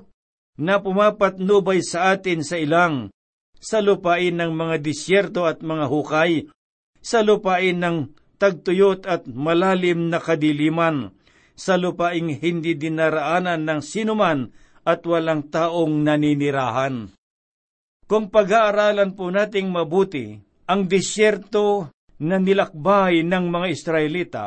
Na 0.54 0.78
pumapatnubay 0.78 1.82
sa 1.82 2.14
atin 2.14 2.46
sa 2.46 2.54
ilang, 2.54 3.10
sa 3.58 3.82
lupain 3.82 4.38
ng 4.38 4.54
mga 4.54 4.76
disyerto 4.78 5.50
at 5.50 5.66
mga 5.66 5.90
hukay, 5.90 6.46
sa 7.04 7.20
lupain 7.20 7.76
ng 7.76 8.08
tagtuyot 8.40 9.04
at 9.04 9.28
malalim 9.28 10.08
na 10.08 10.18
kadiliman, 10.18 11.12
sa 11.54 11.76
lupaing 11.78 12.34
hindi 12.40 12.74
dinaraanan 12.74 13.62
ng 13.62 13.80
sinuman 13.84 14.50
at 14.82 15.06
walang 15.06 15.46
taong 15.52 16.02
naninirahan. 16.02 17.14
Kung 18.04 18.28
pag-aaralan 18.28 19.16
po 19.16 19.30
nating 19.30 19.70
mabuti 19.70 20.34
ang 20.66 20.90
disyerto 20.90 21.94
na 22.20 22.42
nilakbay 22.42 23.22
ng 23.22 23.44
mga 23.48 23.66
Israelita, 23.70 24.44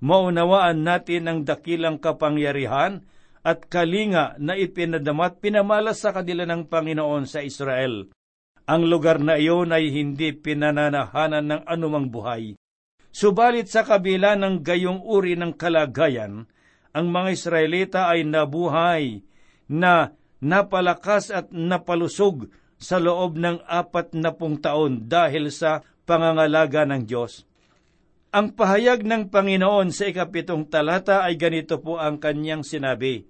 maunawaan 0.00 0.84
natin 0.84 1.28
ang 1.28 1.38
dakilang 1.42 1.98
kapangyarihan 1.98 3.02
at 3.44 3.68
kalinga 3.68 4.40
na 4.40 4.56
ipinadamat 4.56 5.42
pinamalas 5.42 6.00
sa 6.00 6.16
kanila 6.16 6.48
ng 6.48 6.64
Panginoon 6.64 7.28
sa 7.28 7.44
Israel. 7.44 8.13
Ang 8.64 8.88
lugar 8.88 9.20
na 9.20 9.36
iyon 9.36 9.76
ay 9.76 9.92
hindi 9.92 10.32
pinananahanan 10.32 11.44
ng 11.44 11.62
anumang 11.68 12.08
buhay. 12.08 12.56
Subalit 13.12 13.68
sa 13.68 13.84
kabila 13.84 14.34
ng 14.40 14.64
gayong 14.64 15.04
uri 15.04 15.36
ng 15.36 15.52
kalagayan, 15.54 16.48
ang 16.96 17.06
mga 17.12 17.28
Israelita 17.30 18.00
ay 18.08 18.24
nabuhay 18.24 19.20
na 19.68 20.16
napalakas 20.40 21.28
at 21.28 21.52
napalusog 21.52 22.48
sa 22.80 22.96
loob 22.96 23.36
ng 23.36 23.62
apat 23.68 24.16
na 24.16 24.32
pung 24.32 24.58
taon 24.58 25.06
dahil 25.06 25.52
sa 25.52 25.84
pangangalaga 26.08 26.88
ng 26.88 27.04
Diyos. 27.04 27.44
Ang 28.34 28.58
pahayag 28.58 29.06
ng 29.06 29.30
Panginoon 29.30 29.94
sa 29.94 30.10
ikapitong 30.10 30.66
talata 30.66 31.22
ay 31.22 31.38
ganito 31.38 31.78
po 31.78 32.02
ang 32.02 32.18
kanyang 32.18 32.66
sinabi, 32.66 33.22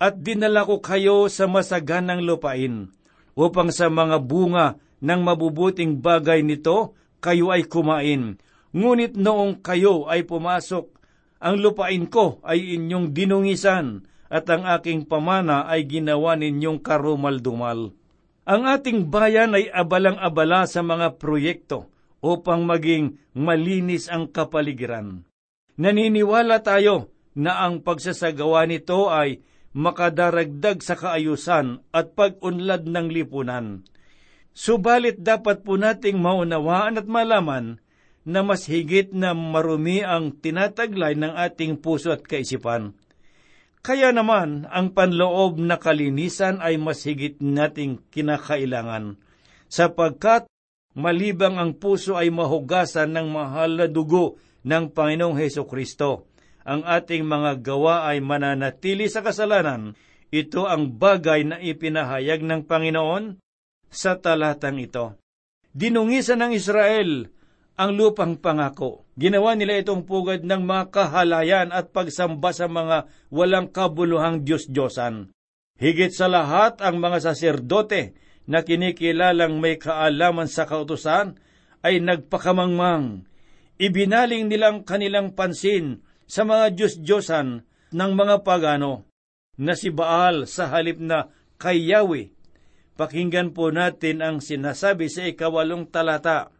At 0.00 0.24
dinala 0.24 0.64
ko 0.64 0.80
kayo 0.80 1.28
sa 1.28 1.44
masaganang 1.44 2.24
lupain, 2.24 2.95
upang 3.36 3.68
sa 3.68 3.92
mga 3.92 4.16
bunga 4.24 4.80
ng 5.04 5.20
mabubuting 5.20 6.00
bagay 6.00 6.40
nito 6.40 6.96
kayo 7.20 7.52
ay 7.52 7.68
kumain. 7.68 8.40
Ngunit 8.72 9.14
noong 9.14 9.60
kayo 9.60 10.08
ay 10.08 10.24
pumasok, 10.24 10.88
ang 11.40 11.60
lupain 11.60 12.08
ko 12.08 12.40
ay 12.42 12.80
inyong 12.80 13.12
dinungisan, 13.12 14.08
at 14.26 14.50
ang 14.50 14.66
aking 14.66 15.06
pamana 15.06 15.70
ay 15.70 15.86
ginawa 15.86 16.34
ninyong 16.34 16.82
karumal-dumal. 16.82 17.94
Ang 18.46 18.62
ating 18.66 19.06
bayan 19.06 19.54
ay 19.54 19.70
abalang-abala 19.70 20.66
sa 20.66 20.82
mga 20.82 21.18
proyekto 21.18 21.90
upang 22.22 22.66
maging 22.66 23.18
malinis 23.34 24.10
ang 24.10 24.30
kapaligiran. 24.30 25.22
Naniniwala 25.78 26.62
tayo 26.62 27.14
na 27.36 27.62
ang 27.62 27.84
pagsasagawa 27.84 28.64
nito 28.66 29.12
ay 29.12 29.44
makadaragdag 29.76 30.80
sa 30.80 30.96
kaayusan 30.96 31.84
at 31.92 32.16
pag-unlad 32.16 32.88
ng 32.88 33.12
lipunan. 33.12 33.84
Subalit 34.56 35.20
dapat 35.20 35.60
po 35.68 35.76
nating 35.76 36.16
maunawaan 36.16 36.96
at 36.96 37.04
malaman 37.04 37.76
na 38.24 38.40
mas 38.40 38.64
higit 38.64 39.12
na 39.12 39.36
marumi 39.36 40.00
ang 40.00 40.32
tinataglay 40.32 41.12
ng 41.12 41.36
ating 41.36 41.76
puso 41.76 42.08
at 42.08 42.24
kaisipan. 42.24 42.96
Kaya 43.84 44.10
naman, 44.10 44.66
ang 44.66 44.96
panloob 44.96 45.62
na 45.62 45.78
kalinisan 45.78 46.58
ay 46.58 46.74
mas 46.80 47.06
higit 47.06 47.38
nating 47.38 48.02
kinakailangan, 48.10 49.14
sapagkat 49.70 50.50
malibang 50.96 51.60
ang 51.60 51.76
puso 51.78 52.18
ay 52.18 52.32
mahugasan 52.32 53.14
ng 53.14 53.28
mahal 53.30 53.78
na 53.78 53.86
dugo 53.86 54.42
ng 54.66 54.90
Panginoong 54.90 55.38
Heso 55.38 55.68
Kristo. 55.68 56.26
Ang 56.66 56.82
ating 56.82 57.22
mga 57.22 57.62
gawa 57.62 58.10
ay 58.10 58.18
mananatili 58.18 59.06
sa 59.06 59.22
kasalanan. 59.22 59.94
Ito 60.34 60.66
ang 60.66 60.98
bagay 60.98 61.46
na 61.46 61.56
ipinahayag 61.62 62.42
ng 62.42 62.66
Panginoon 62.66 63.38
sa 63.86 64.18
talatang 64.18 64.82
ito. 64.82 65.14
Dinungisan 65.70 66.42
ng 66.42 66.52
Israel 66.58 67.30
ang 67.78 67.94
lupang 67.94 68.34
pangako. 68.34 69.06
Ginawa 69.14 69.54
nila 69.54 69.78
itong 69.78 70.08
pugad 70.08 70.42
ng 70.42 70.66
mga 70.66 70.84
kahalayan 70.90 71.68
at 71.70 71.94
pagsamba 71.94 72.50
sa 72.50 72.66
mga 72.66 73.06
walang 73.30 73.70
kabuluhang 73.70 74.42
Diyos-Diyosan. 74.42 75.30
Higit 75.76 76.10
sa 76.10 76.26
lahat 76.26 76.82
ang 76.82 76.98
mga 76.98 77.30
saserdote 77.30 78.16
na 78.48 78.64
kinikilalang 78.66 79.62
may 79.62 79.78
kaalaman 79.78 80.48
sa 80.50 80.66
kautusan 80.66 81.38
ay 81.84 82.00
nagpakamangmang. 82.02 83.28
Ibinaling 83.76 84.48
nilang 84.48 84.82
kanilang 84.88 85.36
pansin 85.36 86.00
sa 86.26 86.42
mga 86.42 86.74
Diyos-Diyosan 86.74 87.62
ng 87.94 88.12
mga 88.14 88.42
pagano 88.42 89.06
na 89.56 89.78
si 89.78 89.88
Baal 89.88 90.44
sa 90.50 90.68
halip 90.68 91.00
na 91.00 91.32
kay 91.56 91.86
Yahweh. 91.86 92.34
Pakinggan 92.98 93.54
po 93.56 93.72
natin 93.72 94.20
ang 94.20 94.42
sinasabi 94.42 95.08
sa 95.08 95.24
ikawalong 95.24 95.88
talata 95.88 96.56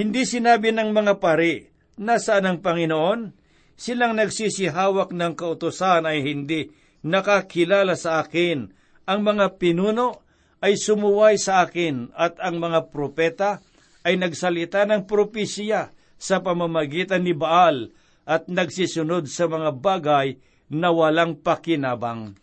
hindi 0.00 0.22
sinabi 0.22 0.70
ng 0.70 0.94
mga 0.94 1.18
pari, 1.18 1.66
nasaan 2.00 2.46
ang 2.46 2.58
Panginoon? 2.62 3.36
Silang 3.74 4.16
nagsisihawak 4.16 5.10
ng 5.10 5.34
kautosan 5.34 6.08
ay 6.08 6.24
hindi 6.24 6.72
nakakilala 7.04 7.96
sa 8.00 8.24
akin. 8.24 8.72
Ang 9.04 9.20
mga 9.20 9.60
pinuno 9.60 10.24
ay 10.64 10.80
sumuway 10.80 11.36
sa 11.36 11.64
akin 11.64 12.16
at 12.16 12.40
ang 12.40 12.60
mga 12.60 12.92
propeta 12.92 13.64
ay 14.04 14.16
nagsalita 14.20 14.88
ng 14.88 15.04
propesya 15.04 15.92
sa 16.20 16.40
pamamagitan 16.44 17.20
ni 17.20 17.36
Baal 17.36 17.92
at 18.30 18.46
nagsisunod 18.46 19.26
sa 19.26 19.50
mga 19.50 19.74
bagay 19.82 20.38
na 20.70 20.94
walang 20.94 21.42
pakinabang. 21.42 22.38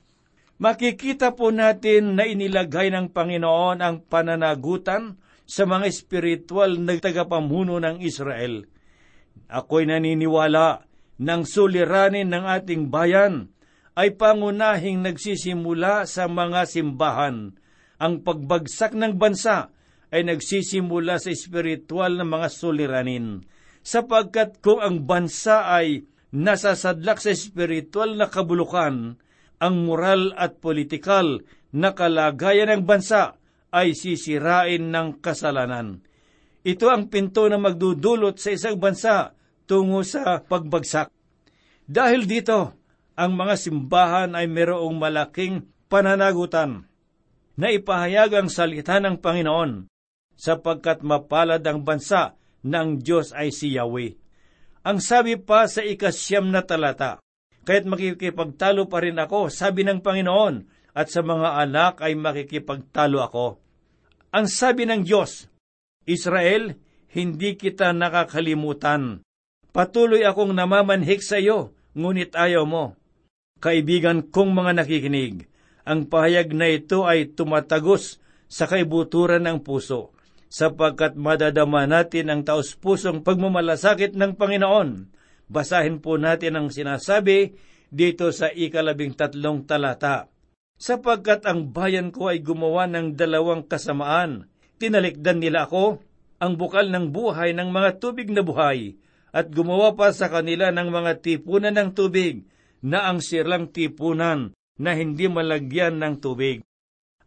Makikita 0.59 1.31
po 1.31 1.55
natin 1.55 2.19
na 2.19 2.27
inilagay 2.27 2.91
ng 2.91 3.15
Panginoon 3.15 3.79
ang 3.79 4.03
pananagutan 4.03 5.15
sa 5.47 5.63
mga 5.63 5.87
espiritual 5.87 6.75
na 6.75 6.99
tagapamuno 6.99 7.79
ng 7.79 8.03
Israel. 8.03 8.67
Ako'y 9.47 9.87
naniniwala 9.87 10.83
ng 11.23 11.41
suliranin 11.47 12.27
ng 12.27 12.43
ating 12.43 12.91
bayan 12.91 13.55
ay 13.95 14.13
pangunahing 14.13 15.07
nagsisimula 15.07 16.03
sa 16.03 16.27
mga 16.27 16.67
simbahan. 16.67 17.55
Ang 17.97 18.27
pagbagsak 18.27 18.91
ng 18.91 19.15
bansa 19.15 19.71
ay 20.11 20.27
nagsisimula 20.27 21.17
sa 21.17 21.31
espiritual 21.31 22.19
na 22.19 22.27
mga 22.27 22.47
suliranin. 22.51 23.41
Sapagkat 23.87 24.59
kung 24.59 24.83
ang 24.83 25.07
bansa 25.07 25.63
ay 25.71 26.03
nasasadlak 26.35 27.23
sa 27.23 27.31
espiritual 27.31 28.19
na 28.19 28.27
kabulukan, 28.27 29.15
ang 29.63 29.75
moral 29.87 30.35
at 30.35 30.59
politikal 30.59 31.39
na 31.71 31.95
kalagayan 31.95 32.67
ng 32.67 32.83
bansa 32.83 33.39
ay 33.71 33.95
sisirain 33.95 34.91
ng 34.91 35.23
kasalanan. 35.23 36.03
Ito 36.67 36.91
ang 36.91 37.07
pinto 37.07 37.47
na 37.47 37.55
magdudulot 37.55 38.35
sa 38.35 38.51
isang 38.51 38.75
bansa 38.75 39.31
tungo 39.63 40.03
sa 40.03 40.43
pagbagsak. 40.43 41.07
Dahil 41.87 42.27
dito, 42.27 42.75
ang 43.15 43.39
mga 43.39 43.55
simbahan 43.55 44.35
ay 44.35 44.51
mayroong 44.51 44.99
malaking 44.99 45.63
pananagutan 45.87 46.91
na 47.55 47.71
ipahayag 47.71 48.35
ang 48.35 48.51
salita 48.51 48.99
ng 48.99 49.23
Panginoon 49.23 49.87
sapagkat 50.35 51.07
mapalad 51.07 51.63
ang 51.63 51.87
bansa 51.87 52.35
ng 52.67 52.99
Diyos 52.99 53.31
ay 53.31 53.55
si 53.55 53.79
Yahweh. 53.79 54.13
Ang 54.87 54.99
sabi 54.99 55.39
pa 55.39 55.67
sa 55.67 55.83
ikasyam 55.83 56.47
na 56.47 56.63
talata, 56.63 57.19
kaya't 57.67 57.87
makikipagtalo 57.87 58.87
pa 58.87 59.03
rin 59.03 59.19
ako, 59.19 59.51
sabi 59.51 59.83
ng 59.83 59.99
Panginoon, 59.99 60.55
at 60.95 61.07
sa 61.11 61.21
mga 61.21 61.61
anak 61.67 61.99
ay 62.01 62.15
makikipagtalo 62.15 63.19
ako. 63.23 63.47
Ang 64.31 64.47
sabi 64.47 64.87
ng 64.87 65.03
Diyos, 65.03 65.45
Israel, 66.07 66.73
hindi 67.11 67.59
kita 67.59 67.91
nakakalimutan. 67.91 69.21
Patuloy 69.75 70.23
akong 70.23 70.55
namamanhik 70.55 71.21
sa 71.21 71.37
iyo, 71.37 71.75
ngunit 71.93 72.33
ayaw 72.33 72.63
mo. 72.65 72.97
Kaibigan 73.59 74.25
kong 74.25 74.53
mga 74.53 74.71
nakikinig, 74.83 75.45
ang 75.87 76.07
pahayag 76.07 76.51
na 76.51 76.67
ito 76.71 77.05
ay 77.05 77.31
tumatagos 77.31 78.19
sa 78.47 78.65
kaibuturan 78.65 79.43
ng 79.43 79.59
puso, 79.61 80.16
sapagkat 80.47 81.19
madadama 81.19 81.83
natin 81.87 82.31
ang 82.31 82.41
taos-pusong 82.43 83.23
pagmamalasakit 83.23 84.15
ng 84.15 84.35
Panginoon. 84.35 84.89
Basahin 85.47 86.03
po 86.03 86.19
natin 86.19 86.59
ang 86.59 86.67
sinasabi 86.67 87.55
dito 87.87 88.31
sa 88.35 88.51
ikalabing 88.51 89.15
tatlong 89.15 89.63
talata. 89.63 90.27
Sapagkat 90.77 91.47
ang 91.47 91.73
bayan 91.73 92.13
ko 92.13 92.29
ay 92.29 92.43
gumawa 92.43 92.85
ng 92.85 93.17
dalawang 93.17 93.65
kasamaan, 93.65 94.45
tinalikdan 94.77 95.41
nila 95.41 95.65
ako, 95.65 96.03
ang 96.37 96.53
bukal 96.53 96.93
ng 96.93 97.09
buhay 97.09 97.57
ng 97.57 97.73
mga 97.73 97.97
tubig 97.97 98.29
na 98.29 98.45
buhay, 98.45 98.93
at 99.33 99.49
gumawa 99.49 99.97
pa 99.97 100.13
sa 100.13 100.29
kanila 100.29 100.69
ng 100.69 100.89
mga 100.93 101.11
tipunan 101.25 101.73
ng 101.73 101.89
tubig, 101.97 102.45
na 102.85 103.09
ang 103.09 103.25
sirlang 103.25 103.73
tipunan 103.73 104.53
na 104.77 104.93
hindi 104.93 105.25
malagyan 105.25 105.97
ng 105.97 106.21
tubig. 106.21 106.61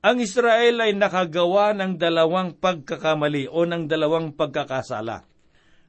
Ang 0.00 0.24
Israel 0.24 0.80
ay 0.80 0.96
nakagawa 0.96 1.76
ng 1.76 2.00
dalawang 2.00 2.56
pagkakamali 2.56 3.52
o 3.52 3.68
ng 3.68 3.84
dalawang 3.84 4.32
pagkakasala. 4.32 5.28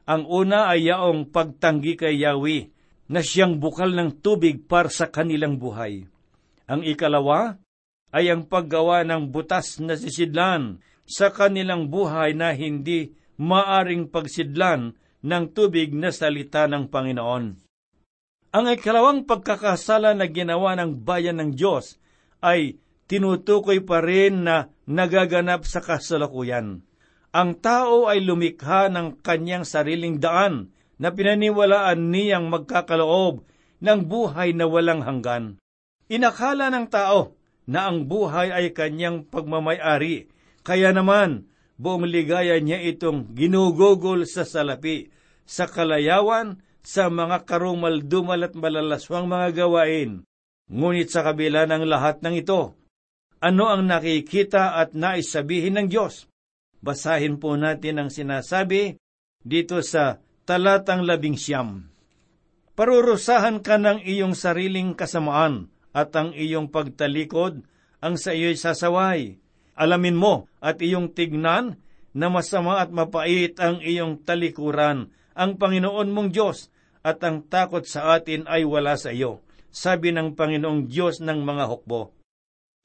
Ang 0.04 0.28
una 0.28 0.68
ay 0.68 0.92
yaong 0.92 1.32
pagtanggi 1.32 1.96
kay 1.96 2.20
Yahweh 2.20 2.68
na 3.08 3.24
siyang 3.24 3.64
bukal 3.64 3.96
ng 3.96 4.20
tubig 4.20 4.68
para 4.68 4.92
sa 4.92 5.08
kanilang 5.08 5.56
buhay. 5.56 6.04
Ang 6.68 6.84
ikalawa 6.84 7.56
ay 8.12 8.28
ang 8.28 8.52
paggawa 8.52 9.08
ng 9.08 9.32
butas 9.32 9.80
na 9.80 9.96
sisidlan 9.96 10.84
sa 11.08 11.32
kanilang 11.32 11.88
buhay 11.88 12.36
na 12.36 12.52
hindi 12.52 13.16
maaring 13.40 14.12
pagsidlan 14.12 14.92
ng 15.24 15.44
tubig 15.56 15.96
na 15.96 16.12
salita 16.12 16.68
ng 16.68 16.92
Panginoon. 16.92 17.46
Ang 18.52 18.66
ikalawang 18.76 19.24
pagkakasala 19.24 20.12
na 20.12 20.28
ginawa 20.28 20.76
ng 20.76 21.00
bayan 21.00 21.40
ng 21.40 21.56
Diyos 21.56 21.96
ay 22.44 22.76
tinutukoy 23.12 23.84
pa 23.84 24.00
rin 24.00 24.48
na 24.48 24.72
nagaganap 24.88 25.68
sa 25.68 25.84
kasalukuyan. 25.84 26.80
Ang 27.36 27.60
tao 27.60 28.08
ay 28.08 28.24
lumikha 28.24 28.88
ng 28.88 29.20
kanyang 29.20 29.68
sariling 29.68 30.24
daan 30.24 30.72
na 30.96 31.12
pinaniwalaan 31.12 32.08
niyang 32.08 32.48
magkakaloob 32.48 33.44
ng 33.84 34.00
buhay 34.08 34.56
na 34.56 34.64
walang 34.64 35.04
hanggan. 35.04 35.60
Inakala 36.08 36.72
ng 36.72 36.88
tao 36.88 37.36
na 37.68 37.92
ang 37.92 38.08
buhay 38.08 38.52
ay 38.52 38.72
kanyang 38.72 39.28
pagmamayari, 39.28 40.32
kaya 40.64 40.96
naman 40.96 41.52
buong 41.76 42.08
ligaya 42.08 42.60
niya 42.64 42.80
itong 42.84 43.36
ginugugol 43.36 44.24
sa 44.24 44.48
salapi, 44.48 45.12
sa 45.44 45.68
kalayawan, 45.68 46.64
sa 46.84 47.12
mga 47.12 47.44
karumaldumal 47.48 48.44
at 48.44 48.54
malalaswang 48.56 49.28
mga 49.28 49.66
gawain. 49.66 50.24
Ngunit 50.72 51.12
sa 51.12 51.26
kabila 51.28 51.68
ng 51.68 51.84
lahat 51.88 52.24
ng 52.24 52.36
ito, 52.40 52.76
ano 53.42 53.66
ang 53.74 53.90
nakikita 53.90 54.78
at 54.78 54.94
naisabihin 54.94 55.82
ng 55.82 55.88
Diyos? 55.90 56.30
Basahin 56.82 57.42
po 57.42 57.58
natin 57.58 57.98
ang 57.98 58.10
sinasabi 58.14 59.02
dito 59.42 59.82
sa 59.82 60.22
talatang 60.46 61.02
labing 61.02 61.38
siyam. 61.38 61.90
Parurusahan 62.78 63.62
ka 63.66 63.82
ng 63.82 64.06
iyong 64.06 64.38
sariling 64.38 64.94
kasamaan 64.94 65.74
at 65.92 66.14
ang 66.14 66.38
iyong 66.38 66.70
pagtalikod 66.70 67.66
ang 68.02 68.16
sa 68.18 68.32
iyo'y 68.34 68.58
sasaway. 68.58 69.38
Alamin 69.74 70.18
mo 70.18 70.46
at 70.62 70.78
iyong 70.82 71.14
tignan 71.14 71.82
na 72.14 72.28
masama 72.30 72.78
at 72.78 72.94
mapait 72.94 73.58
ang 73.58 73.82
iyong 73.82 74.22
talikuran 74.22 75.10
ang 75.34 75.58
Panginoon 75.58 76.12
mong 76.12 76.30
Diyos 76.30 76.70
at 77.02 77.24
ang 77.26 77.42
takot 77.48 77.82
sa 77.88 78.14
atin 78.14 78.46
ay 78.46 78.62
wala 78.68 78.94
sa 79.00 79.10
iyo, 79.10 79.42
sabi 79.74 80.14
ng 80.14 80.38
Panginoong 80.38 80.86
Diyos 80.86 81.24
ng 81.24 81.42
mga 81.42 81.66
hukbo. 81.66 82.21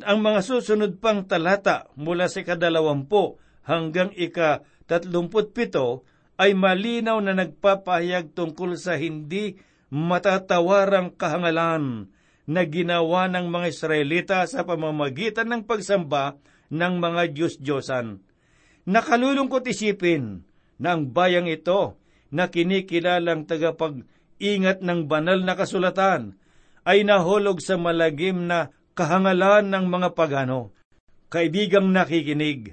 Ang 0.04 0.20
mga 0.20 0.44
susunod 0.44 1.00
pang 1.00 1.24
talata 1.24 1.88
mula 1.96 2.28
sa 2.28 2.44
kadalawampu 2.44 3.40
hanggang 3.64 4.12
ika 4.12 4.60
tatlumput 4.84 5.56
pito 5.56 6.04
ay 6.36 6.52
malinaw 6.52 7.16
na 7.24 7.32
nagpapahayag 7.32 8.36
tungkol 8.36 8.76
sa 8.76 9.00
hindi 9.00 9.56
matatawarang 9.88 11.16
kahangalan 11.16 12.12
na 12.44 12.62
ginawa 12.68 13.24
ng 13.32 13.48
mga 13.48 13.66
Israelita 13.72 14.38
sa 14.44 14.68
pamamagitan 14.68 15.48
ng 15.48 15.62
pagsamba 15.64 16.36
ng 16.68 16.94
mga 17.00 17.32
Diyos-Diyosan. 17.32 18.20
Nakalulungkot 18.84 19.64
isipin 19.64 20.44
na 20.76 20.92
ang 20.92 21.08
bayang 21.08 21.48
ito 21.48 21.96
na 22.28 22.52
kinikilalang 22.52 23.48
tagapag-ingat 23.48 24.84
ng 24.84 25.08
banal 25.08 25.40
na 25.40 25.56
kasulatan 25.56 26.36
ay 26.84 27.00
nahulog 27.00 27.64
sa 27.64 27.80
malagim 27.80 28.44
na 28.44 28.76
kahangalan 28.96 29.68
ng 29.68 29.84
mga 29.92 30.08
pagano. 30.16 30.72
Kaibigang 31.28 31.92
nakikinig, 31.92 32.72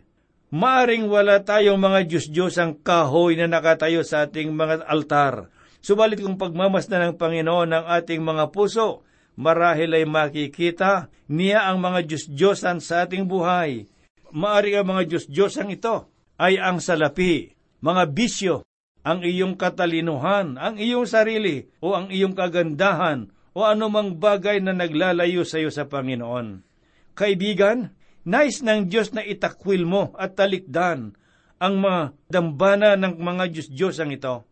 maaring 0.56 1.12
wala 1.12 1.44
tayong 1.44 1.76
mga 1.76 2.08
Diyos-Diyos 2.08 2.56
ang 2.64 2.80
kahoy 2.80 3.36
na 3.36 3.52
nakatayo 3.52 4.08
sa 4.08 4.24
ating 4.24 4.56
mga 4.56 4.88
altar. 4.88 5.52
Subalit 5.84 6.24
kung 6.24 6.40
pagmamasdan 6.40 7.12
ng 7.12 7.16
Panginoon 7.20 7.76
ng 7.76 7.86
ating 7.92 8.24
mga 8.24 8.56
puso, 8.56 9.04
marahil 9.36 10.00
ay 10.00 10.08
makikita 10.08 11.12
niya 11.28 11.68
ang 11.68 11.84
mga 11.84 12.08
Diyos-Diyosan 12.08 12.80
sa 12.80 13.04
ating 13.04 13.28
buhay. 13.28 13.92
Maari 14.32 14.80
ang 14.80 14.88
mga 14.88 15.12
Diyos-Diyosan 15.12 15.76
ito 15.76 16.08
ay 16.40 16.56
ang 16.56 16.80
salapi, 16.80 17.52
mga 17.84 18.04
bisyo, 18.16 18.64
ang 19.04 19.28
iyong 19.28 19.60
katalinuhan, 19.60 20.56
ang 20.56 20.80
iyong 20.80 21.04
sarili, 21.04 21.68
o 21.84 21.92
ang 21.92 22.08
iyong 22.08 22.32
kagandahan, 22.32 23.28
o 23.54 23.66
anumang 23.66 24.18
bagay 24.18 24.60
na 24.60 24.74
naglalayo 24.74 25.46
sa 25.46 25.62
iyo 25.62 25.70
sa 25.70 25.86
Panginoon. 25.86 26.66
Kaibigan, 27.14 27.94
nais 28.26 28.66
ng 28.66 28.90
Diyos 28.90 29.14
na 29.14 29.22
itakwil 29.22 29.86
mo 29.86 30.14
at 30.18 30.34
talikdan 30.34 31.14
ang 31.62 31.80
mga 31.80 32.02
dambana 32.28 32.98
ng 33.00 33.22
mga 33.22 33.44
Diyos-Diyosang 33.54 34.12
ito. 34.12 34.44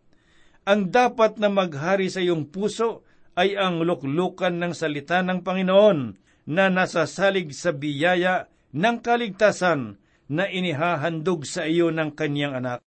Ang 0.64 0.94
dapat 0.94 1.42
na 1.42 1.50
maghari 1.50 2.08
sa 2.08 2.22
iyong 2.22 2.48
puso 2.54 3.04
ay 3.34 3.58
ang 3.58 3.82
luklukan 3.82 4.54
ng 4.54 4.74
salita 4.78 5.26
ng 5.26 5.42
Panginoon 5.42 6.00
na 6.48 6.70
nasasalig 6.70 7.52
sa 7.58 7.74
biyaya 7.74 8.46
ng 8.72 8.98
kaligtasan 9.02 9.98
na 10.32 10.48
inihahandog 10.48 11.44
sa 11.44 11.68
iyo 11.68 11.92
ng 11.92 12.16
kanyang 12.16 12.64
anak. 12.64 12.80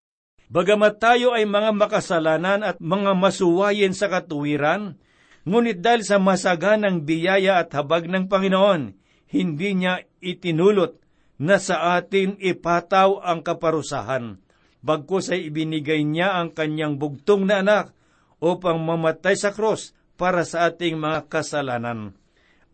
Bagamat 0.49 1.01
tayo 1.01 1.37
ay 1.37 1.45
mga 1.45 1.75
makasalanan 1.77 2.61
at 2.63 2.77
mga 2.81 3.13
masuwayin 3.17 3.93
sa 3.97 4.09
katuwiran, 4.09 4.97
ngunit 5.45 5.81
dahil 5.81 6.03
sa 6.05 6.17
masaganang 6.21 7.05
biyaya 7.05 7.61
at 7.61 7.73
habag 7.77 8.09
ng 8.09 8.29
Panginoon, 8.29 8.97
hindi 9.29 9.71
niya 9.77 10.05
itinulot 10.21 11.01
na 11.41 11.61
sa 11.61 11.97
atin 11.97 12.37
ipataw 12.41 13.21
ang 13.21 13.45
kaparusahan. 13.45 14.41
Bagkus 14.85 15.33
ay 15.33 15.49
ibinigay 15.49 16.05
niya 16.05 16.37
ang 16.37 16.53
kanyang 16.53 17.01
bugtong 17.01 17.49
na 17.49 17.65
anak 17.65 17.97
upang 18.41 18.77
mamatay 18.85 19.33
sa 19.33 19.53
krus 19.53 19.97
para 20.21 20.45
sa 20.45 20.69
ating 20.69 21.01
mga 21.01 21.33
kasalanan. 21.33 22.13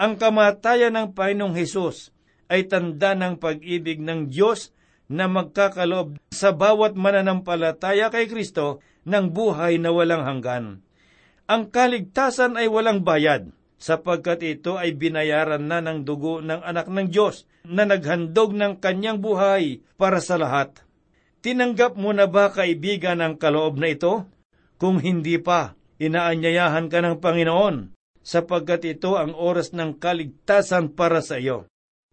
Ang 0.01 0.17
kamatayan 0.19 0.97
ng 0.97 1.09
Panginoong 1.15 1.55
Hesus 1.55 2.11
ay 2.51 2.67
tanda 2.67 3.15
ng 3.15 3.39
pag-ibig 3.39 4.03
ng 4.03 4.27
Diyos 4.27 4.75
na 5.07 5.31
magkakaloob 5.31 6.19
sa 6.35 6.51
bawat 6.55 6.99
mananampalataya 6.99 8.11
kay 8.11 8.27
Kristo 8.27 8.83
ng 9.07 9.31
buhay 9.31 9.79
na 9.79 9.95
walang 9.95 10.27
hanggan. 10.27 10.83
Ang 11.51 11.75
kaligtasan 11.75 12.55
ay 12.55 12.71
walang 12.71 13.03
bayad, 13.03 13.51
sapagkat 13.75 14.39
ito 14.47 14.79
ay 14.79 14.95
binayaran 14.95 15.67
na 15.67 15.83
ng 15.83 16.07
dugo 16.07 16.39
ng 16.39 16.63
anak 16.63 16.87
ng 16.87 17.11
Diyos 17.11 17.51
na 17.67 17.83
naghandog 17.83 18.55
ng 18.55 18.79
kanyang 18.79 19.19
buhay 19.19 19.83
para 19.99 20.23
sa 20.23 20.39
lahat. 20.39 20.87
Tinanggap 21.43 21.99
mo 21.99 22.15
na 22.15 22.31
ba 22.31 22.55
kaibigan 22.55 23.19
ang 23.19 23.35
kaloob 23.35 23.83
na 23.83 23.91
ito? 23.91 24.31
Kung 24.79 25.03
hindi 25.03 25.43
pa, 25.43 25.75
inaanyayahan 25.99 26.87
ka 26.87 27.03
ng 27.03 27.17
Panginoon, 27.19 27.99
sapagkat 28.23 28.87
ito 28.87 29.19
ang 29.19 29.35
oras 29.35 29.75
ng 29.75 29.99
kaligtasan 29.99 30.95
para 30.95 31.19
sa 31.19 31.43
iyo. 31.43 31.67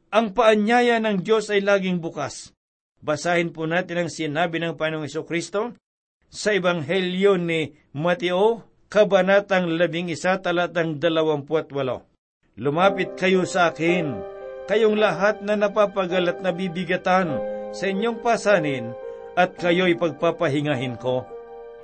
Ang 0.09 0.33
paanyaya 0.33 0.97
ng 0.97 1.21
Diyos 1.21 1.53
ay 1.53 1.61
laging 1.61 2.01
bukas 2.01 2.57
Basahin 2.97 3.53
po 3.53 3.69
natin 3.69 4.05
ang 4.05 4.09
sinabi 4.09 4.57
ng 4.57 4.73
Panginoong 4.73 5.25
Kristo 5.29 5.77
sa 6.27 6.49
Ebanghelyo 6.51 7.37
ni 7.37 7.77
Mateo, 7.93 8.65
Kabanatang 8.87 9.67
11, 9.67 10.15
talatang 10.39 10.95
28. 10.95 11.43
Lumapit 12.55 13.19
kayo 13.19 13.43
sa 13.43 13.67
akin, 13.67 14.15
kayong 14.63 14.95
lahat 14.95 15.43
na 15.43 15.59
napapagalat 15.59 16.39
na 16.39 16.55
bibigatan 16.55 17.35
sa 17.75 17.83
inyong 17.83 18.23
pasanin, 18.23 18.95
at 19.35 19.59
kayo'y 19.59 19.99
pagpapahingahin 19.99 20.95
ko. 20.95 21.27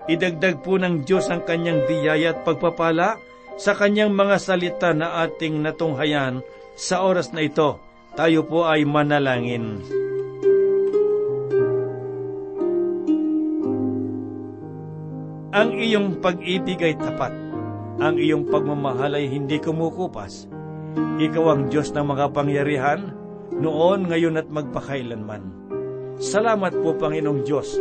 Idagdag 0.08 0.64
po 0.64 0.80
ng 0.80 1.04
Diyos 1.04 1.28
ang 1.28 1.44
kanyang 1.44 1.84
biyaya 1.92 2.40
at 2.40 2.48
pagpapala 2.48 3.20
sa 3.60 3.76
kanyang 3.76 4.16
mga 4.16 4.40
salita 4.40 4.96
na 4.96 5.28
ating 5.28 5.60
natunghayan 5.60 6.40
sa 6.80 7.04
oras 7.04 7.36
na 7.36 7.44
ito. 7.44 7.84
Tayo 8.16 8.48
po 8.48 8.64
ay 8.64 8.88
manalangin. 8.88 9.84
Ang 15.54 15.78
iyong 15.78 16.18
pag-ibig 16.18 16.82
ay 16.82 16.98
tapat. 16.98 17.30
Ang 18.02 18.18
iyong 18.18 18.50
pagmamahal 18.50 19.22
ay 19.22 19.30
hindi 19.30 19.62
kumukupas. 19.62 20.50
Ikaw 20.98 21.46
ang 21.46 21.62
Diyos 21.70 21.94
ng 21.94 22.10
mga 22.10 22.34
pangyarihan, 22.34 23.14
noon, 23.54 24.10
ngayon 24.10 24.42
at 24.42 24.50
magpakailanman. 24.50 25.46
Salamat 26.18 26.74
po, 26.74 26.98
Panginoong 26.98 27.46
Diyos, 27.46 27.78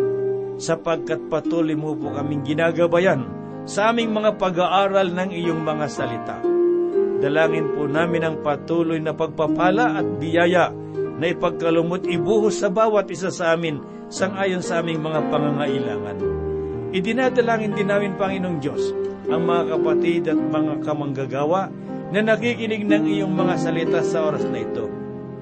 sapagkat 0.61 1.33
patuloy 1.33 1.73
mo 1.73 1.97
po 1.97 2.13
kaming 2.13 2.45
ginagabayan 2.45 3.25
sa 3.65 3.89
aming 3.89 4.13
mga 4.13 4.37
pag-aaral 4.37 5.09
ng 5.09 5.33
iyong 5.33 5.65
mga 5.65 5.87
salita. 5.89 6.45
Dalangin 7.25 7.73
po 7.73 7.89
namin 7.89 8.21
ang 8.21 8.37
patuloy 8.45 9.01
na 9.01 9.17
pagpapala 9.17 9.97
at 9.97 10.21
biyaya 10.21 10.69
na 11.17 11.25
ipagkalumot 11.25 12.05
ibuhos 12.05 12.61
sa 12.61 12.69
bawat 12.69 13.09
isa 13.09 13.33
sa 13.33 13.57
amin 13.57 13.81
sangayon 14.13 14.61
sa 14.61 14.85
aming 14.85 15.01
mga 15.01 15.33
pangangailangan. 15.33 16.42
Idinadalangin 16.93 17.73
din 17.73 17.89
namin, 17.89 18.21
Panginoong 18.21 18.61
Diyos, 18.61 18.93
ang 19.33 19.49
mga 19.49 19.63
kapatid 19.73 20.29
at 20.29 20.37
mga 20.37 20.85
kamanggagawa 20.85 21.73
na 22.13 22.21
nakikinig 22.21 22.85
ng 22.85 23.09
iyong 23.09 23.33
mga 23.33 23.55
salita 23.57 24.05
sa 24.05 24.29
oras 24.29 24.45
na 24.45 24.61
ito. 24.61 24.93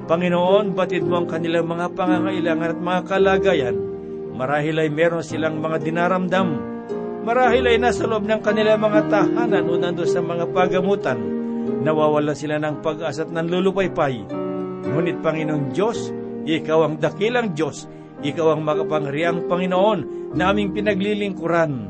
Panginoon, 0.06 0.78
batid 0.78 1.02
mo 1.02 1.18
ang 1.18 1.26
kanilang 1.26 1.66
mga 1.66 1.90
pangangailangan 1.98 2.70
at 2.70 2.78
mga 2.78 3.00
kalagayan. 3.02 3.76
Marahil 4.30 4.78
ay 4.78 4.94
meron 4.94 5.26
silang 5.26 5.58
mga 5.58 5.82
dinaramdam. 5.82 6.48
Marahil 7.26 7.66
ay 7.66 7.82
nasa 7.82 8.06
loob 8.06 8.30
ng 8.30 8.46
kanilang 8.46 8.78
mga 8.78 9.10
tahanan 9.10 9.66
o 9.66 9.74
nando 9.74 10.06
sa 10.06 10.22
mga 10.22 10.54
pagamutan. 10.54 11.18
Nawawala 11.82 12.30
sila 12.30 12.62
ng 12.62 12.78
pag-asa 12.78 13.26
at 13.26 13.34
nanlulupaypay. 13.34 14.22
Ngunit 14.86 15.18
Panginoong 15.18 15.74
Diyos, 15.74 16.14
Ikaw 16.40 16.78
ang 16.86 16.94
dakilang 16.96 17.52
Diyos, 17.52 17.84
Ikaw 18.20 18.46
ang 18.52 18.62
makapangyariang 18.68 19.48
Panginoon 19.48 20.32
na 20.36 20.52
aming 20.52 20.76
pinaglilingkuran. 20.76 21.88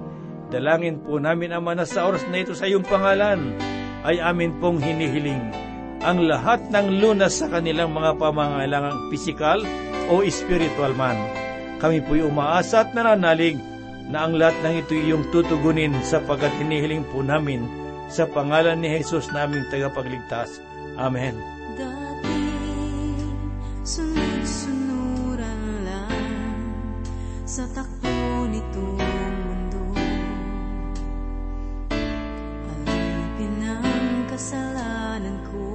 Dalangin 0.50 1.02
po 1.02 1.18
namin, 1.18 1.54
Ama, 1.54 1.74
na 1.78 1.86
sa 1.86 2.06
oras 2.06 2.22
na 2.30 2.42
ito 2.42 2.54
sa 2.54 2.66
iyong 2.70 2.86
pangalan, 2.86 3.54
ay 4.06 4.22
amin 4.22 4.56
pong 4.58 4.80
hinihiling 4.80 5.70
ang 6.00 6.24
lahat 6.24 6.64
ng 6.72 6.96
lunas 6.96 7.36
sa 7.36 7.52
kanilang 7.52 7.92
mga 7.92 8.16
pamangailangang 8.16 9.12
pisikal 9.12 9.60
o 10.08 10.24
spiritual 10.24 10.96
man. 10.96 11.16
Kami 11.76 12.00
po'y 12.04 12.24
umaasa 12.24 12.88
at 12.88 12.96
nananalig 12.96 13.60
na 14.08 14.24
ang 14.24 14.36
lahat 14.36 14.56
ng 14.64 14.74
ito 14.80 14.96
iyong 14.96 15.28
tutugunin 15.28 15.92
sapagkat 16.00 16.52
hinihiling 16.56 17.04
po 17.12 17.20
namin 17.20 17.68
sa 18.08 18.24
pangalan 18.26 18.80
ni 18.80 18.90
Jesus 18.96 19.28
naming 19.30 19.68
tagapagligtas. 19.68 20.58
Amen. 20.96 21.36
Dati 21.76 22.36
sunod-sunuran 23.84 24.70
lang 24.70 24.79
sa 27.50 27.66
takbo 27.74 28.46
nitong 28.46 28.94
mundo. 29.42 29.82
Alipin 32.70 33.58
ang 33.66 34.22
kasalanan 34.30 35.34
ko 35.50 35.74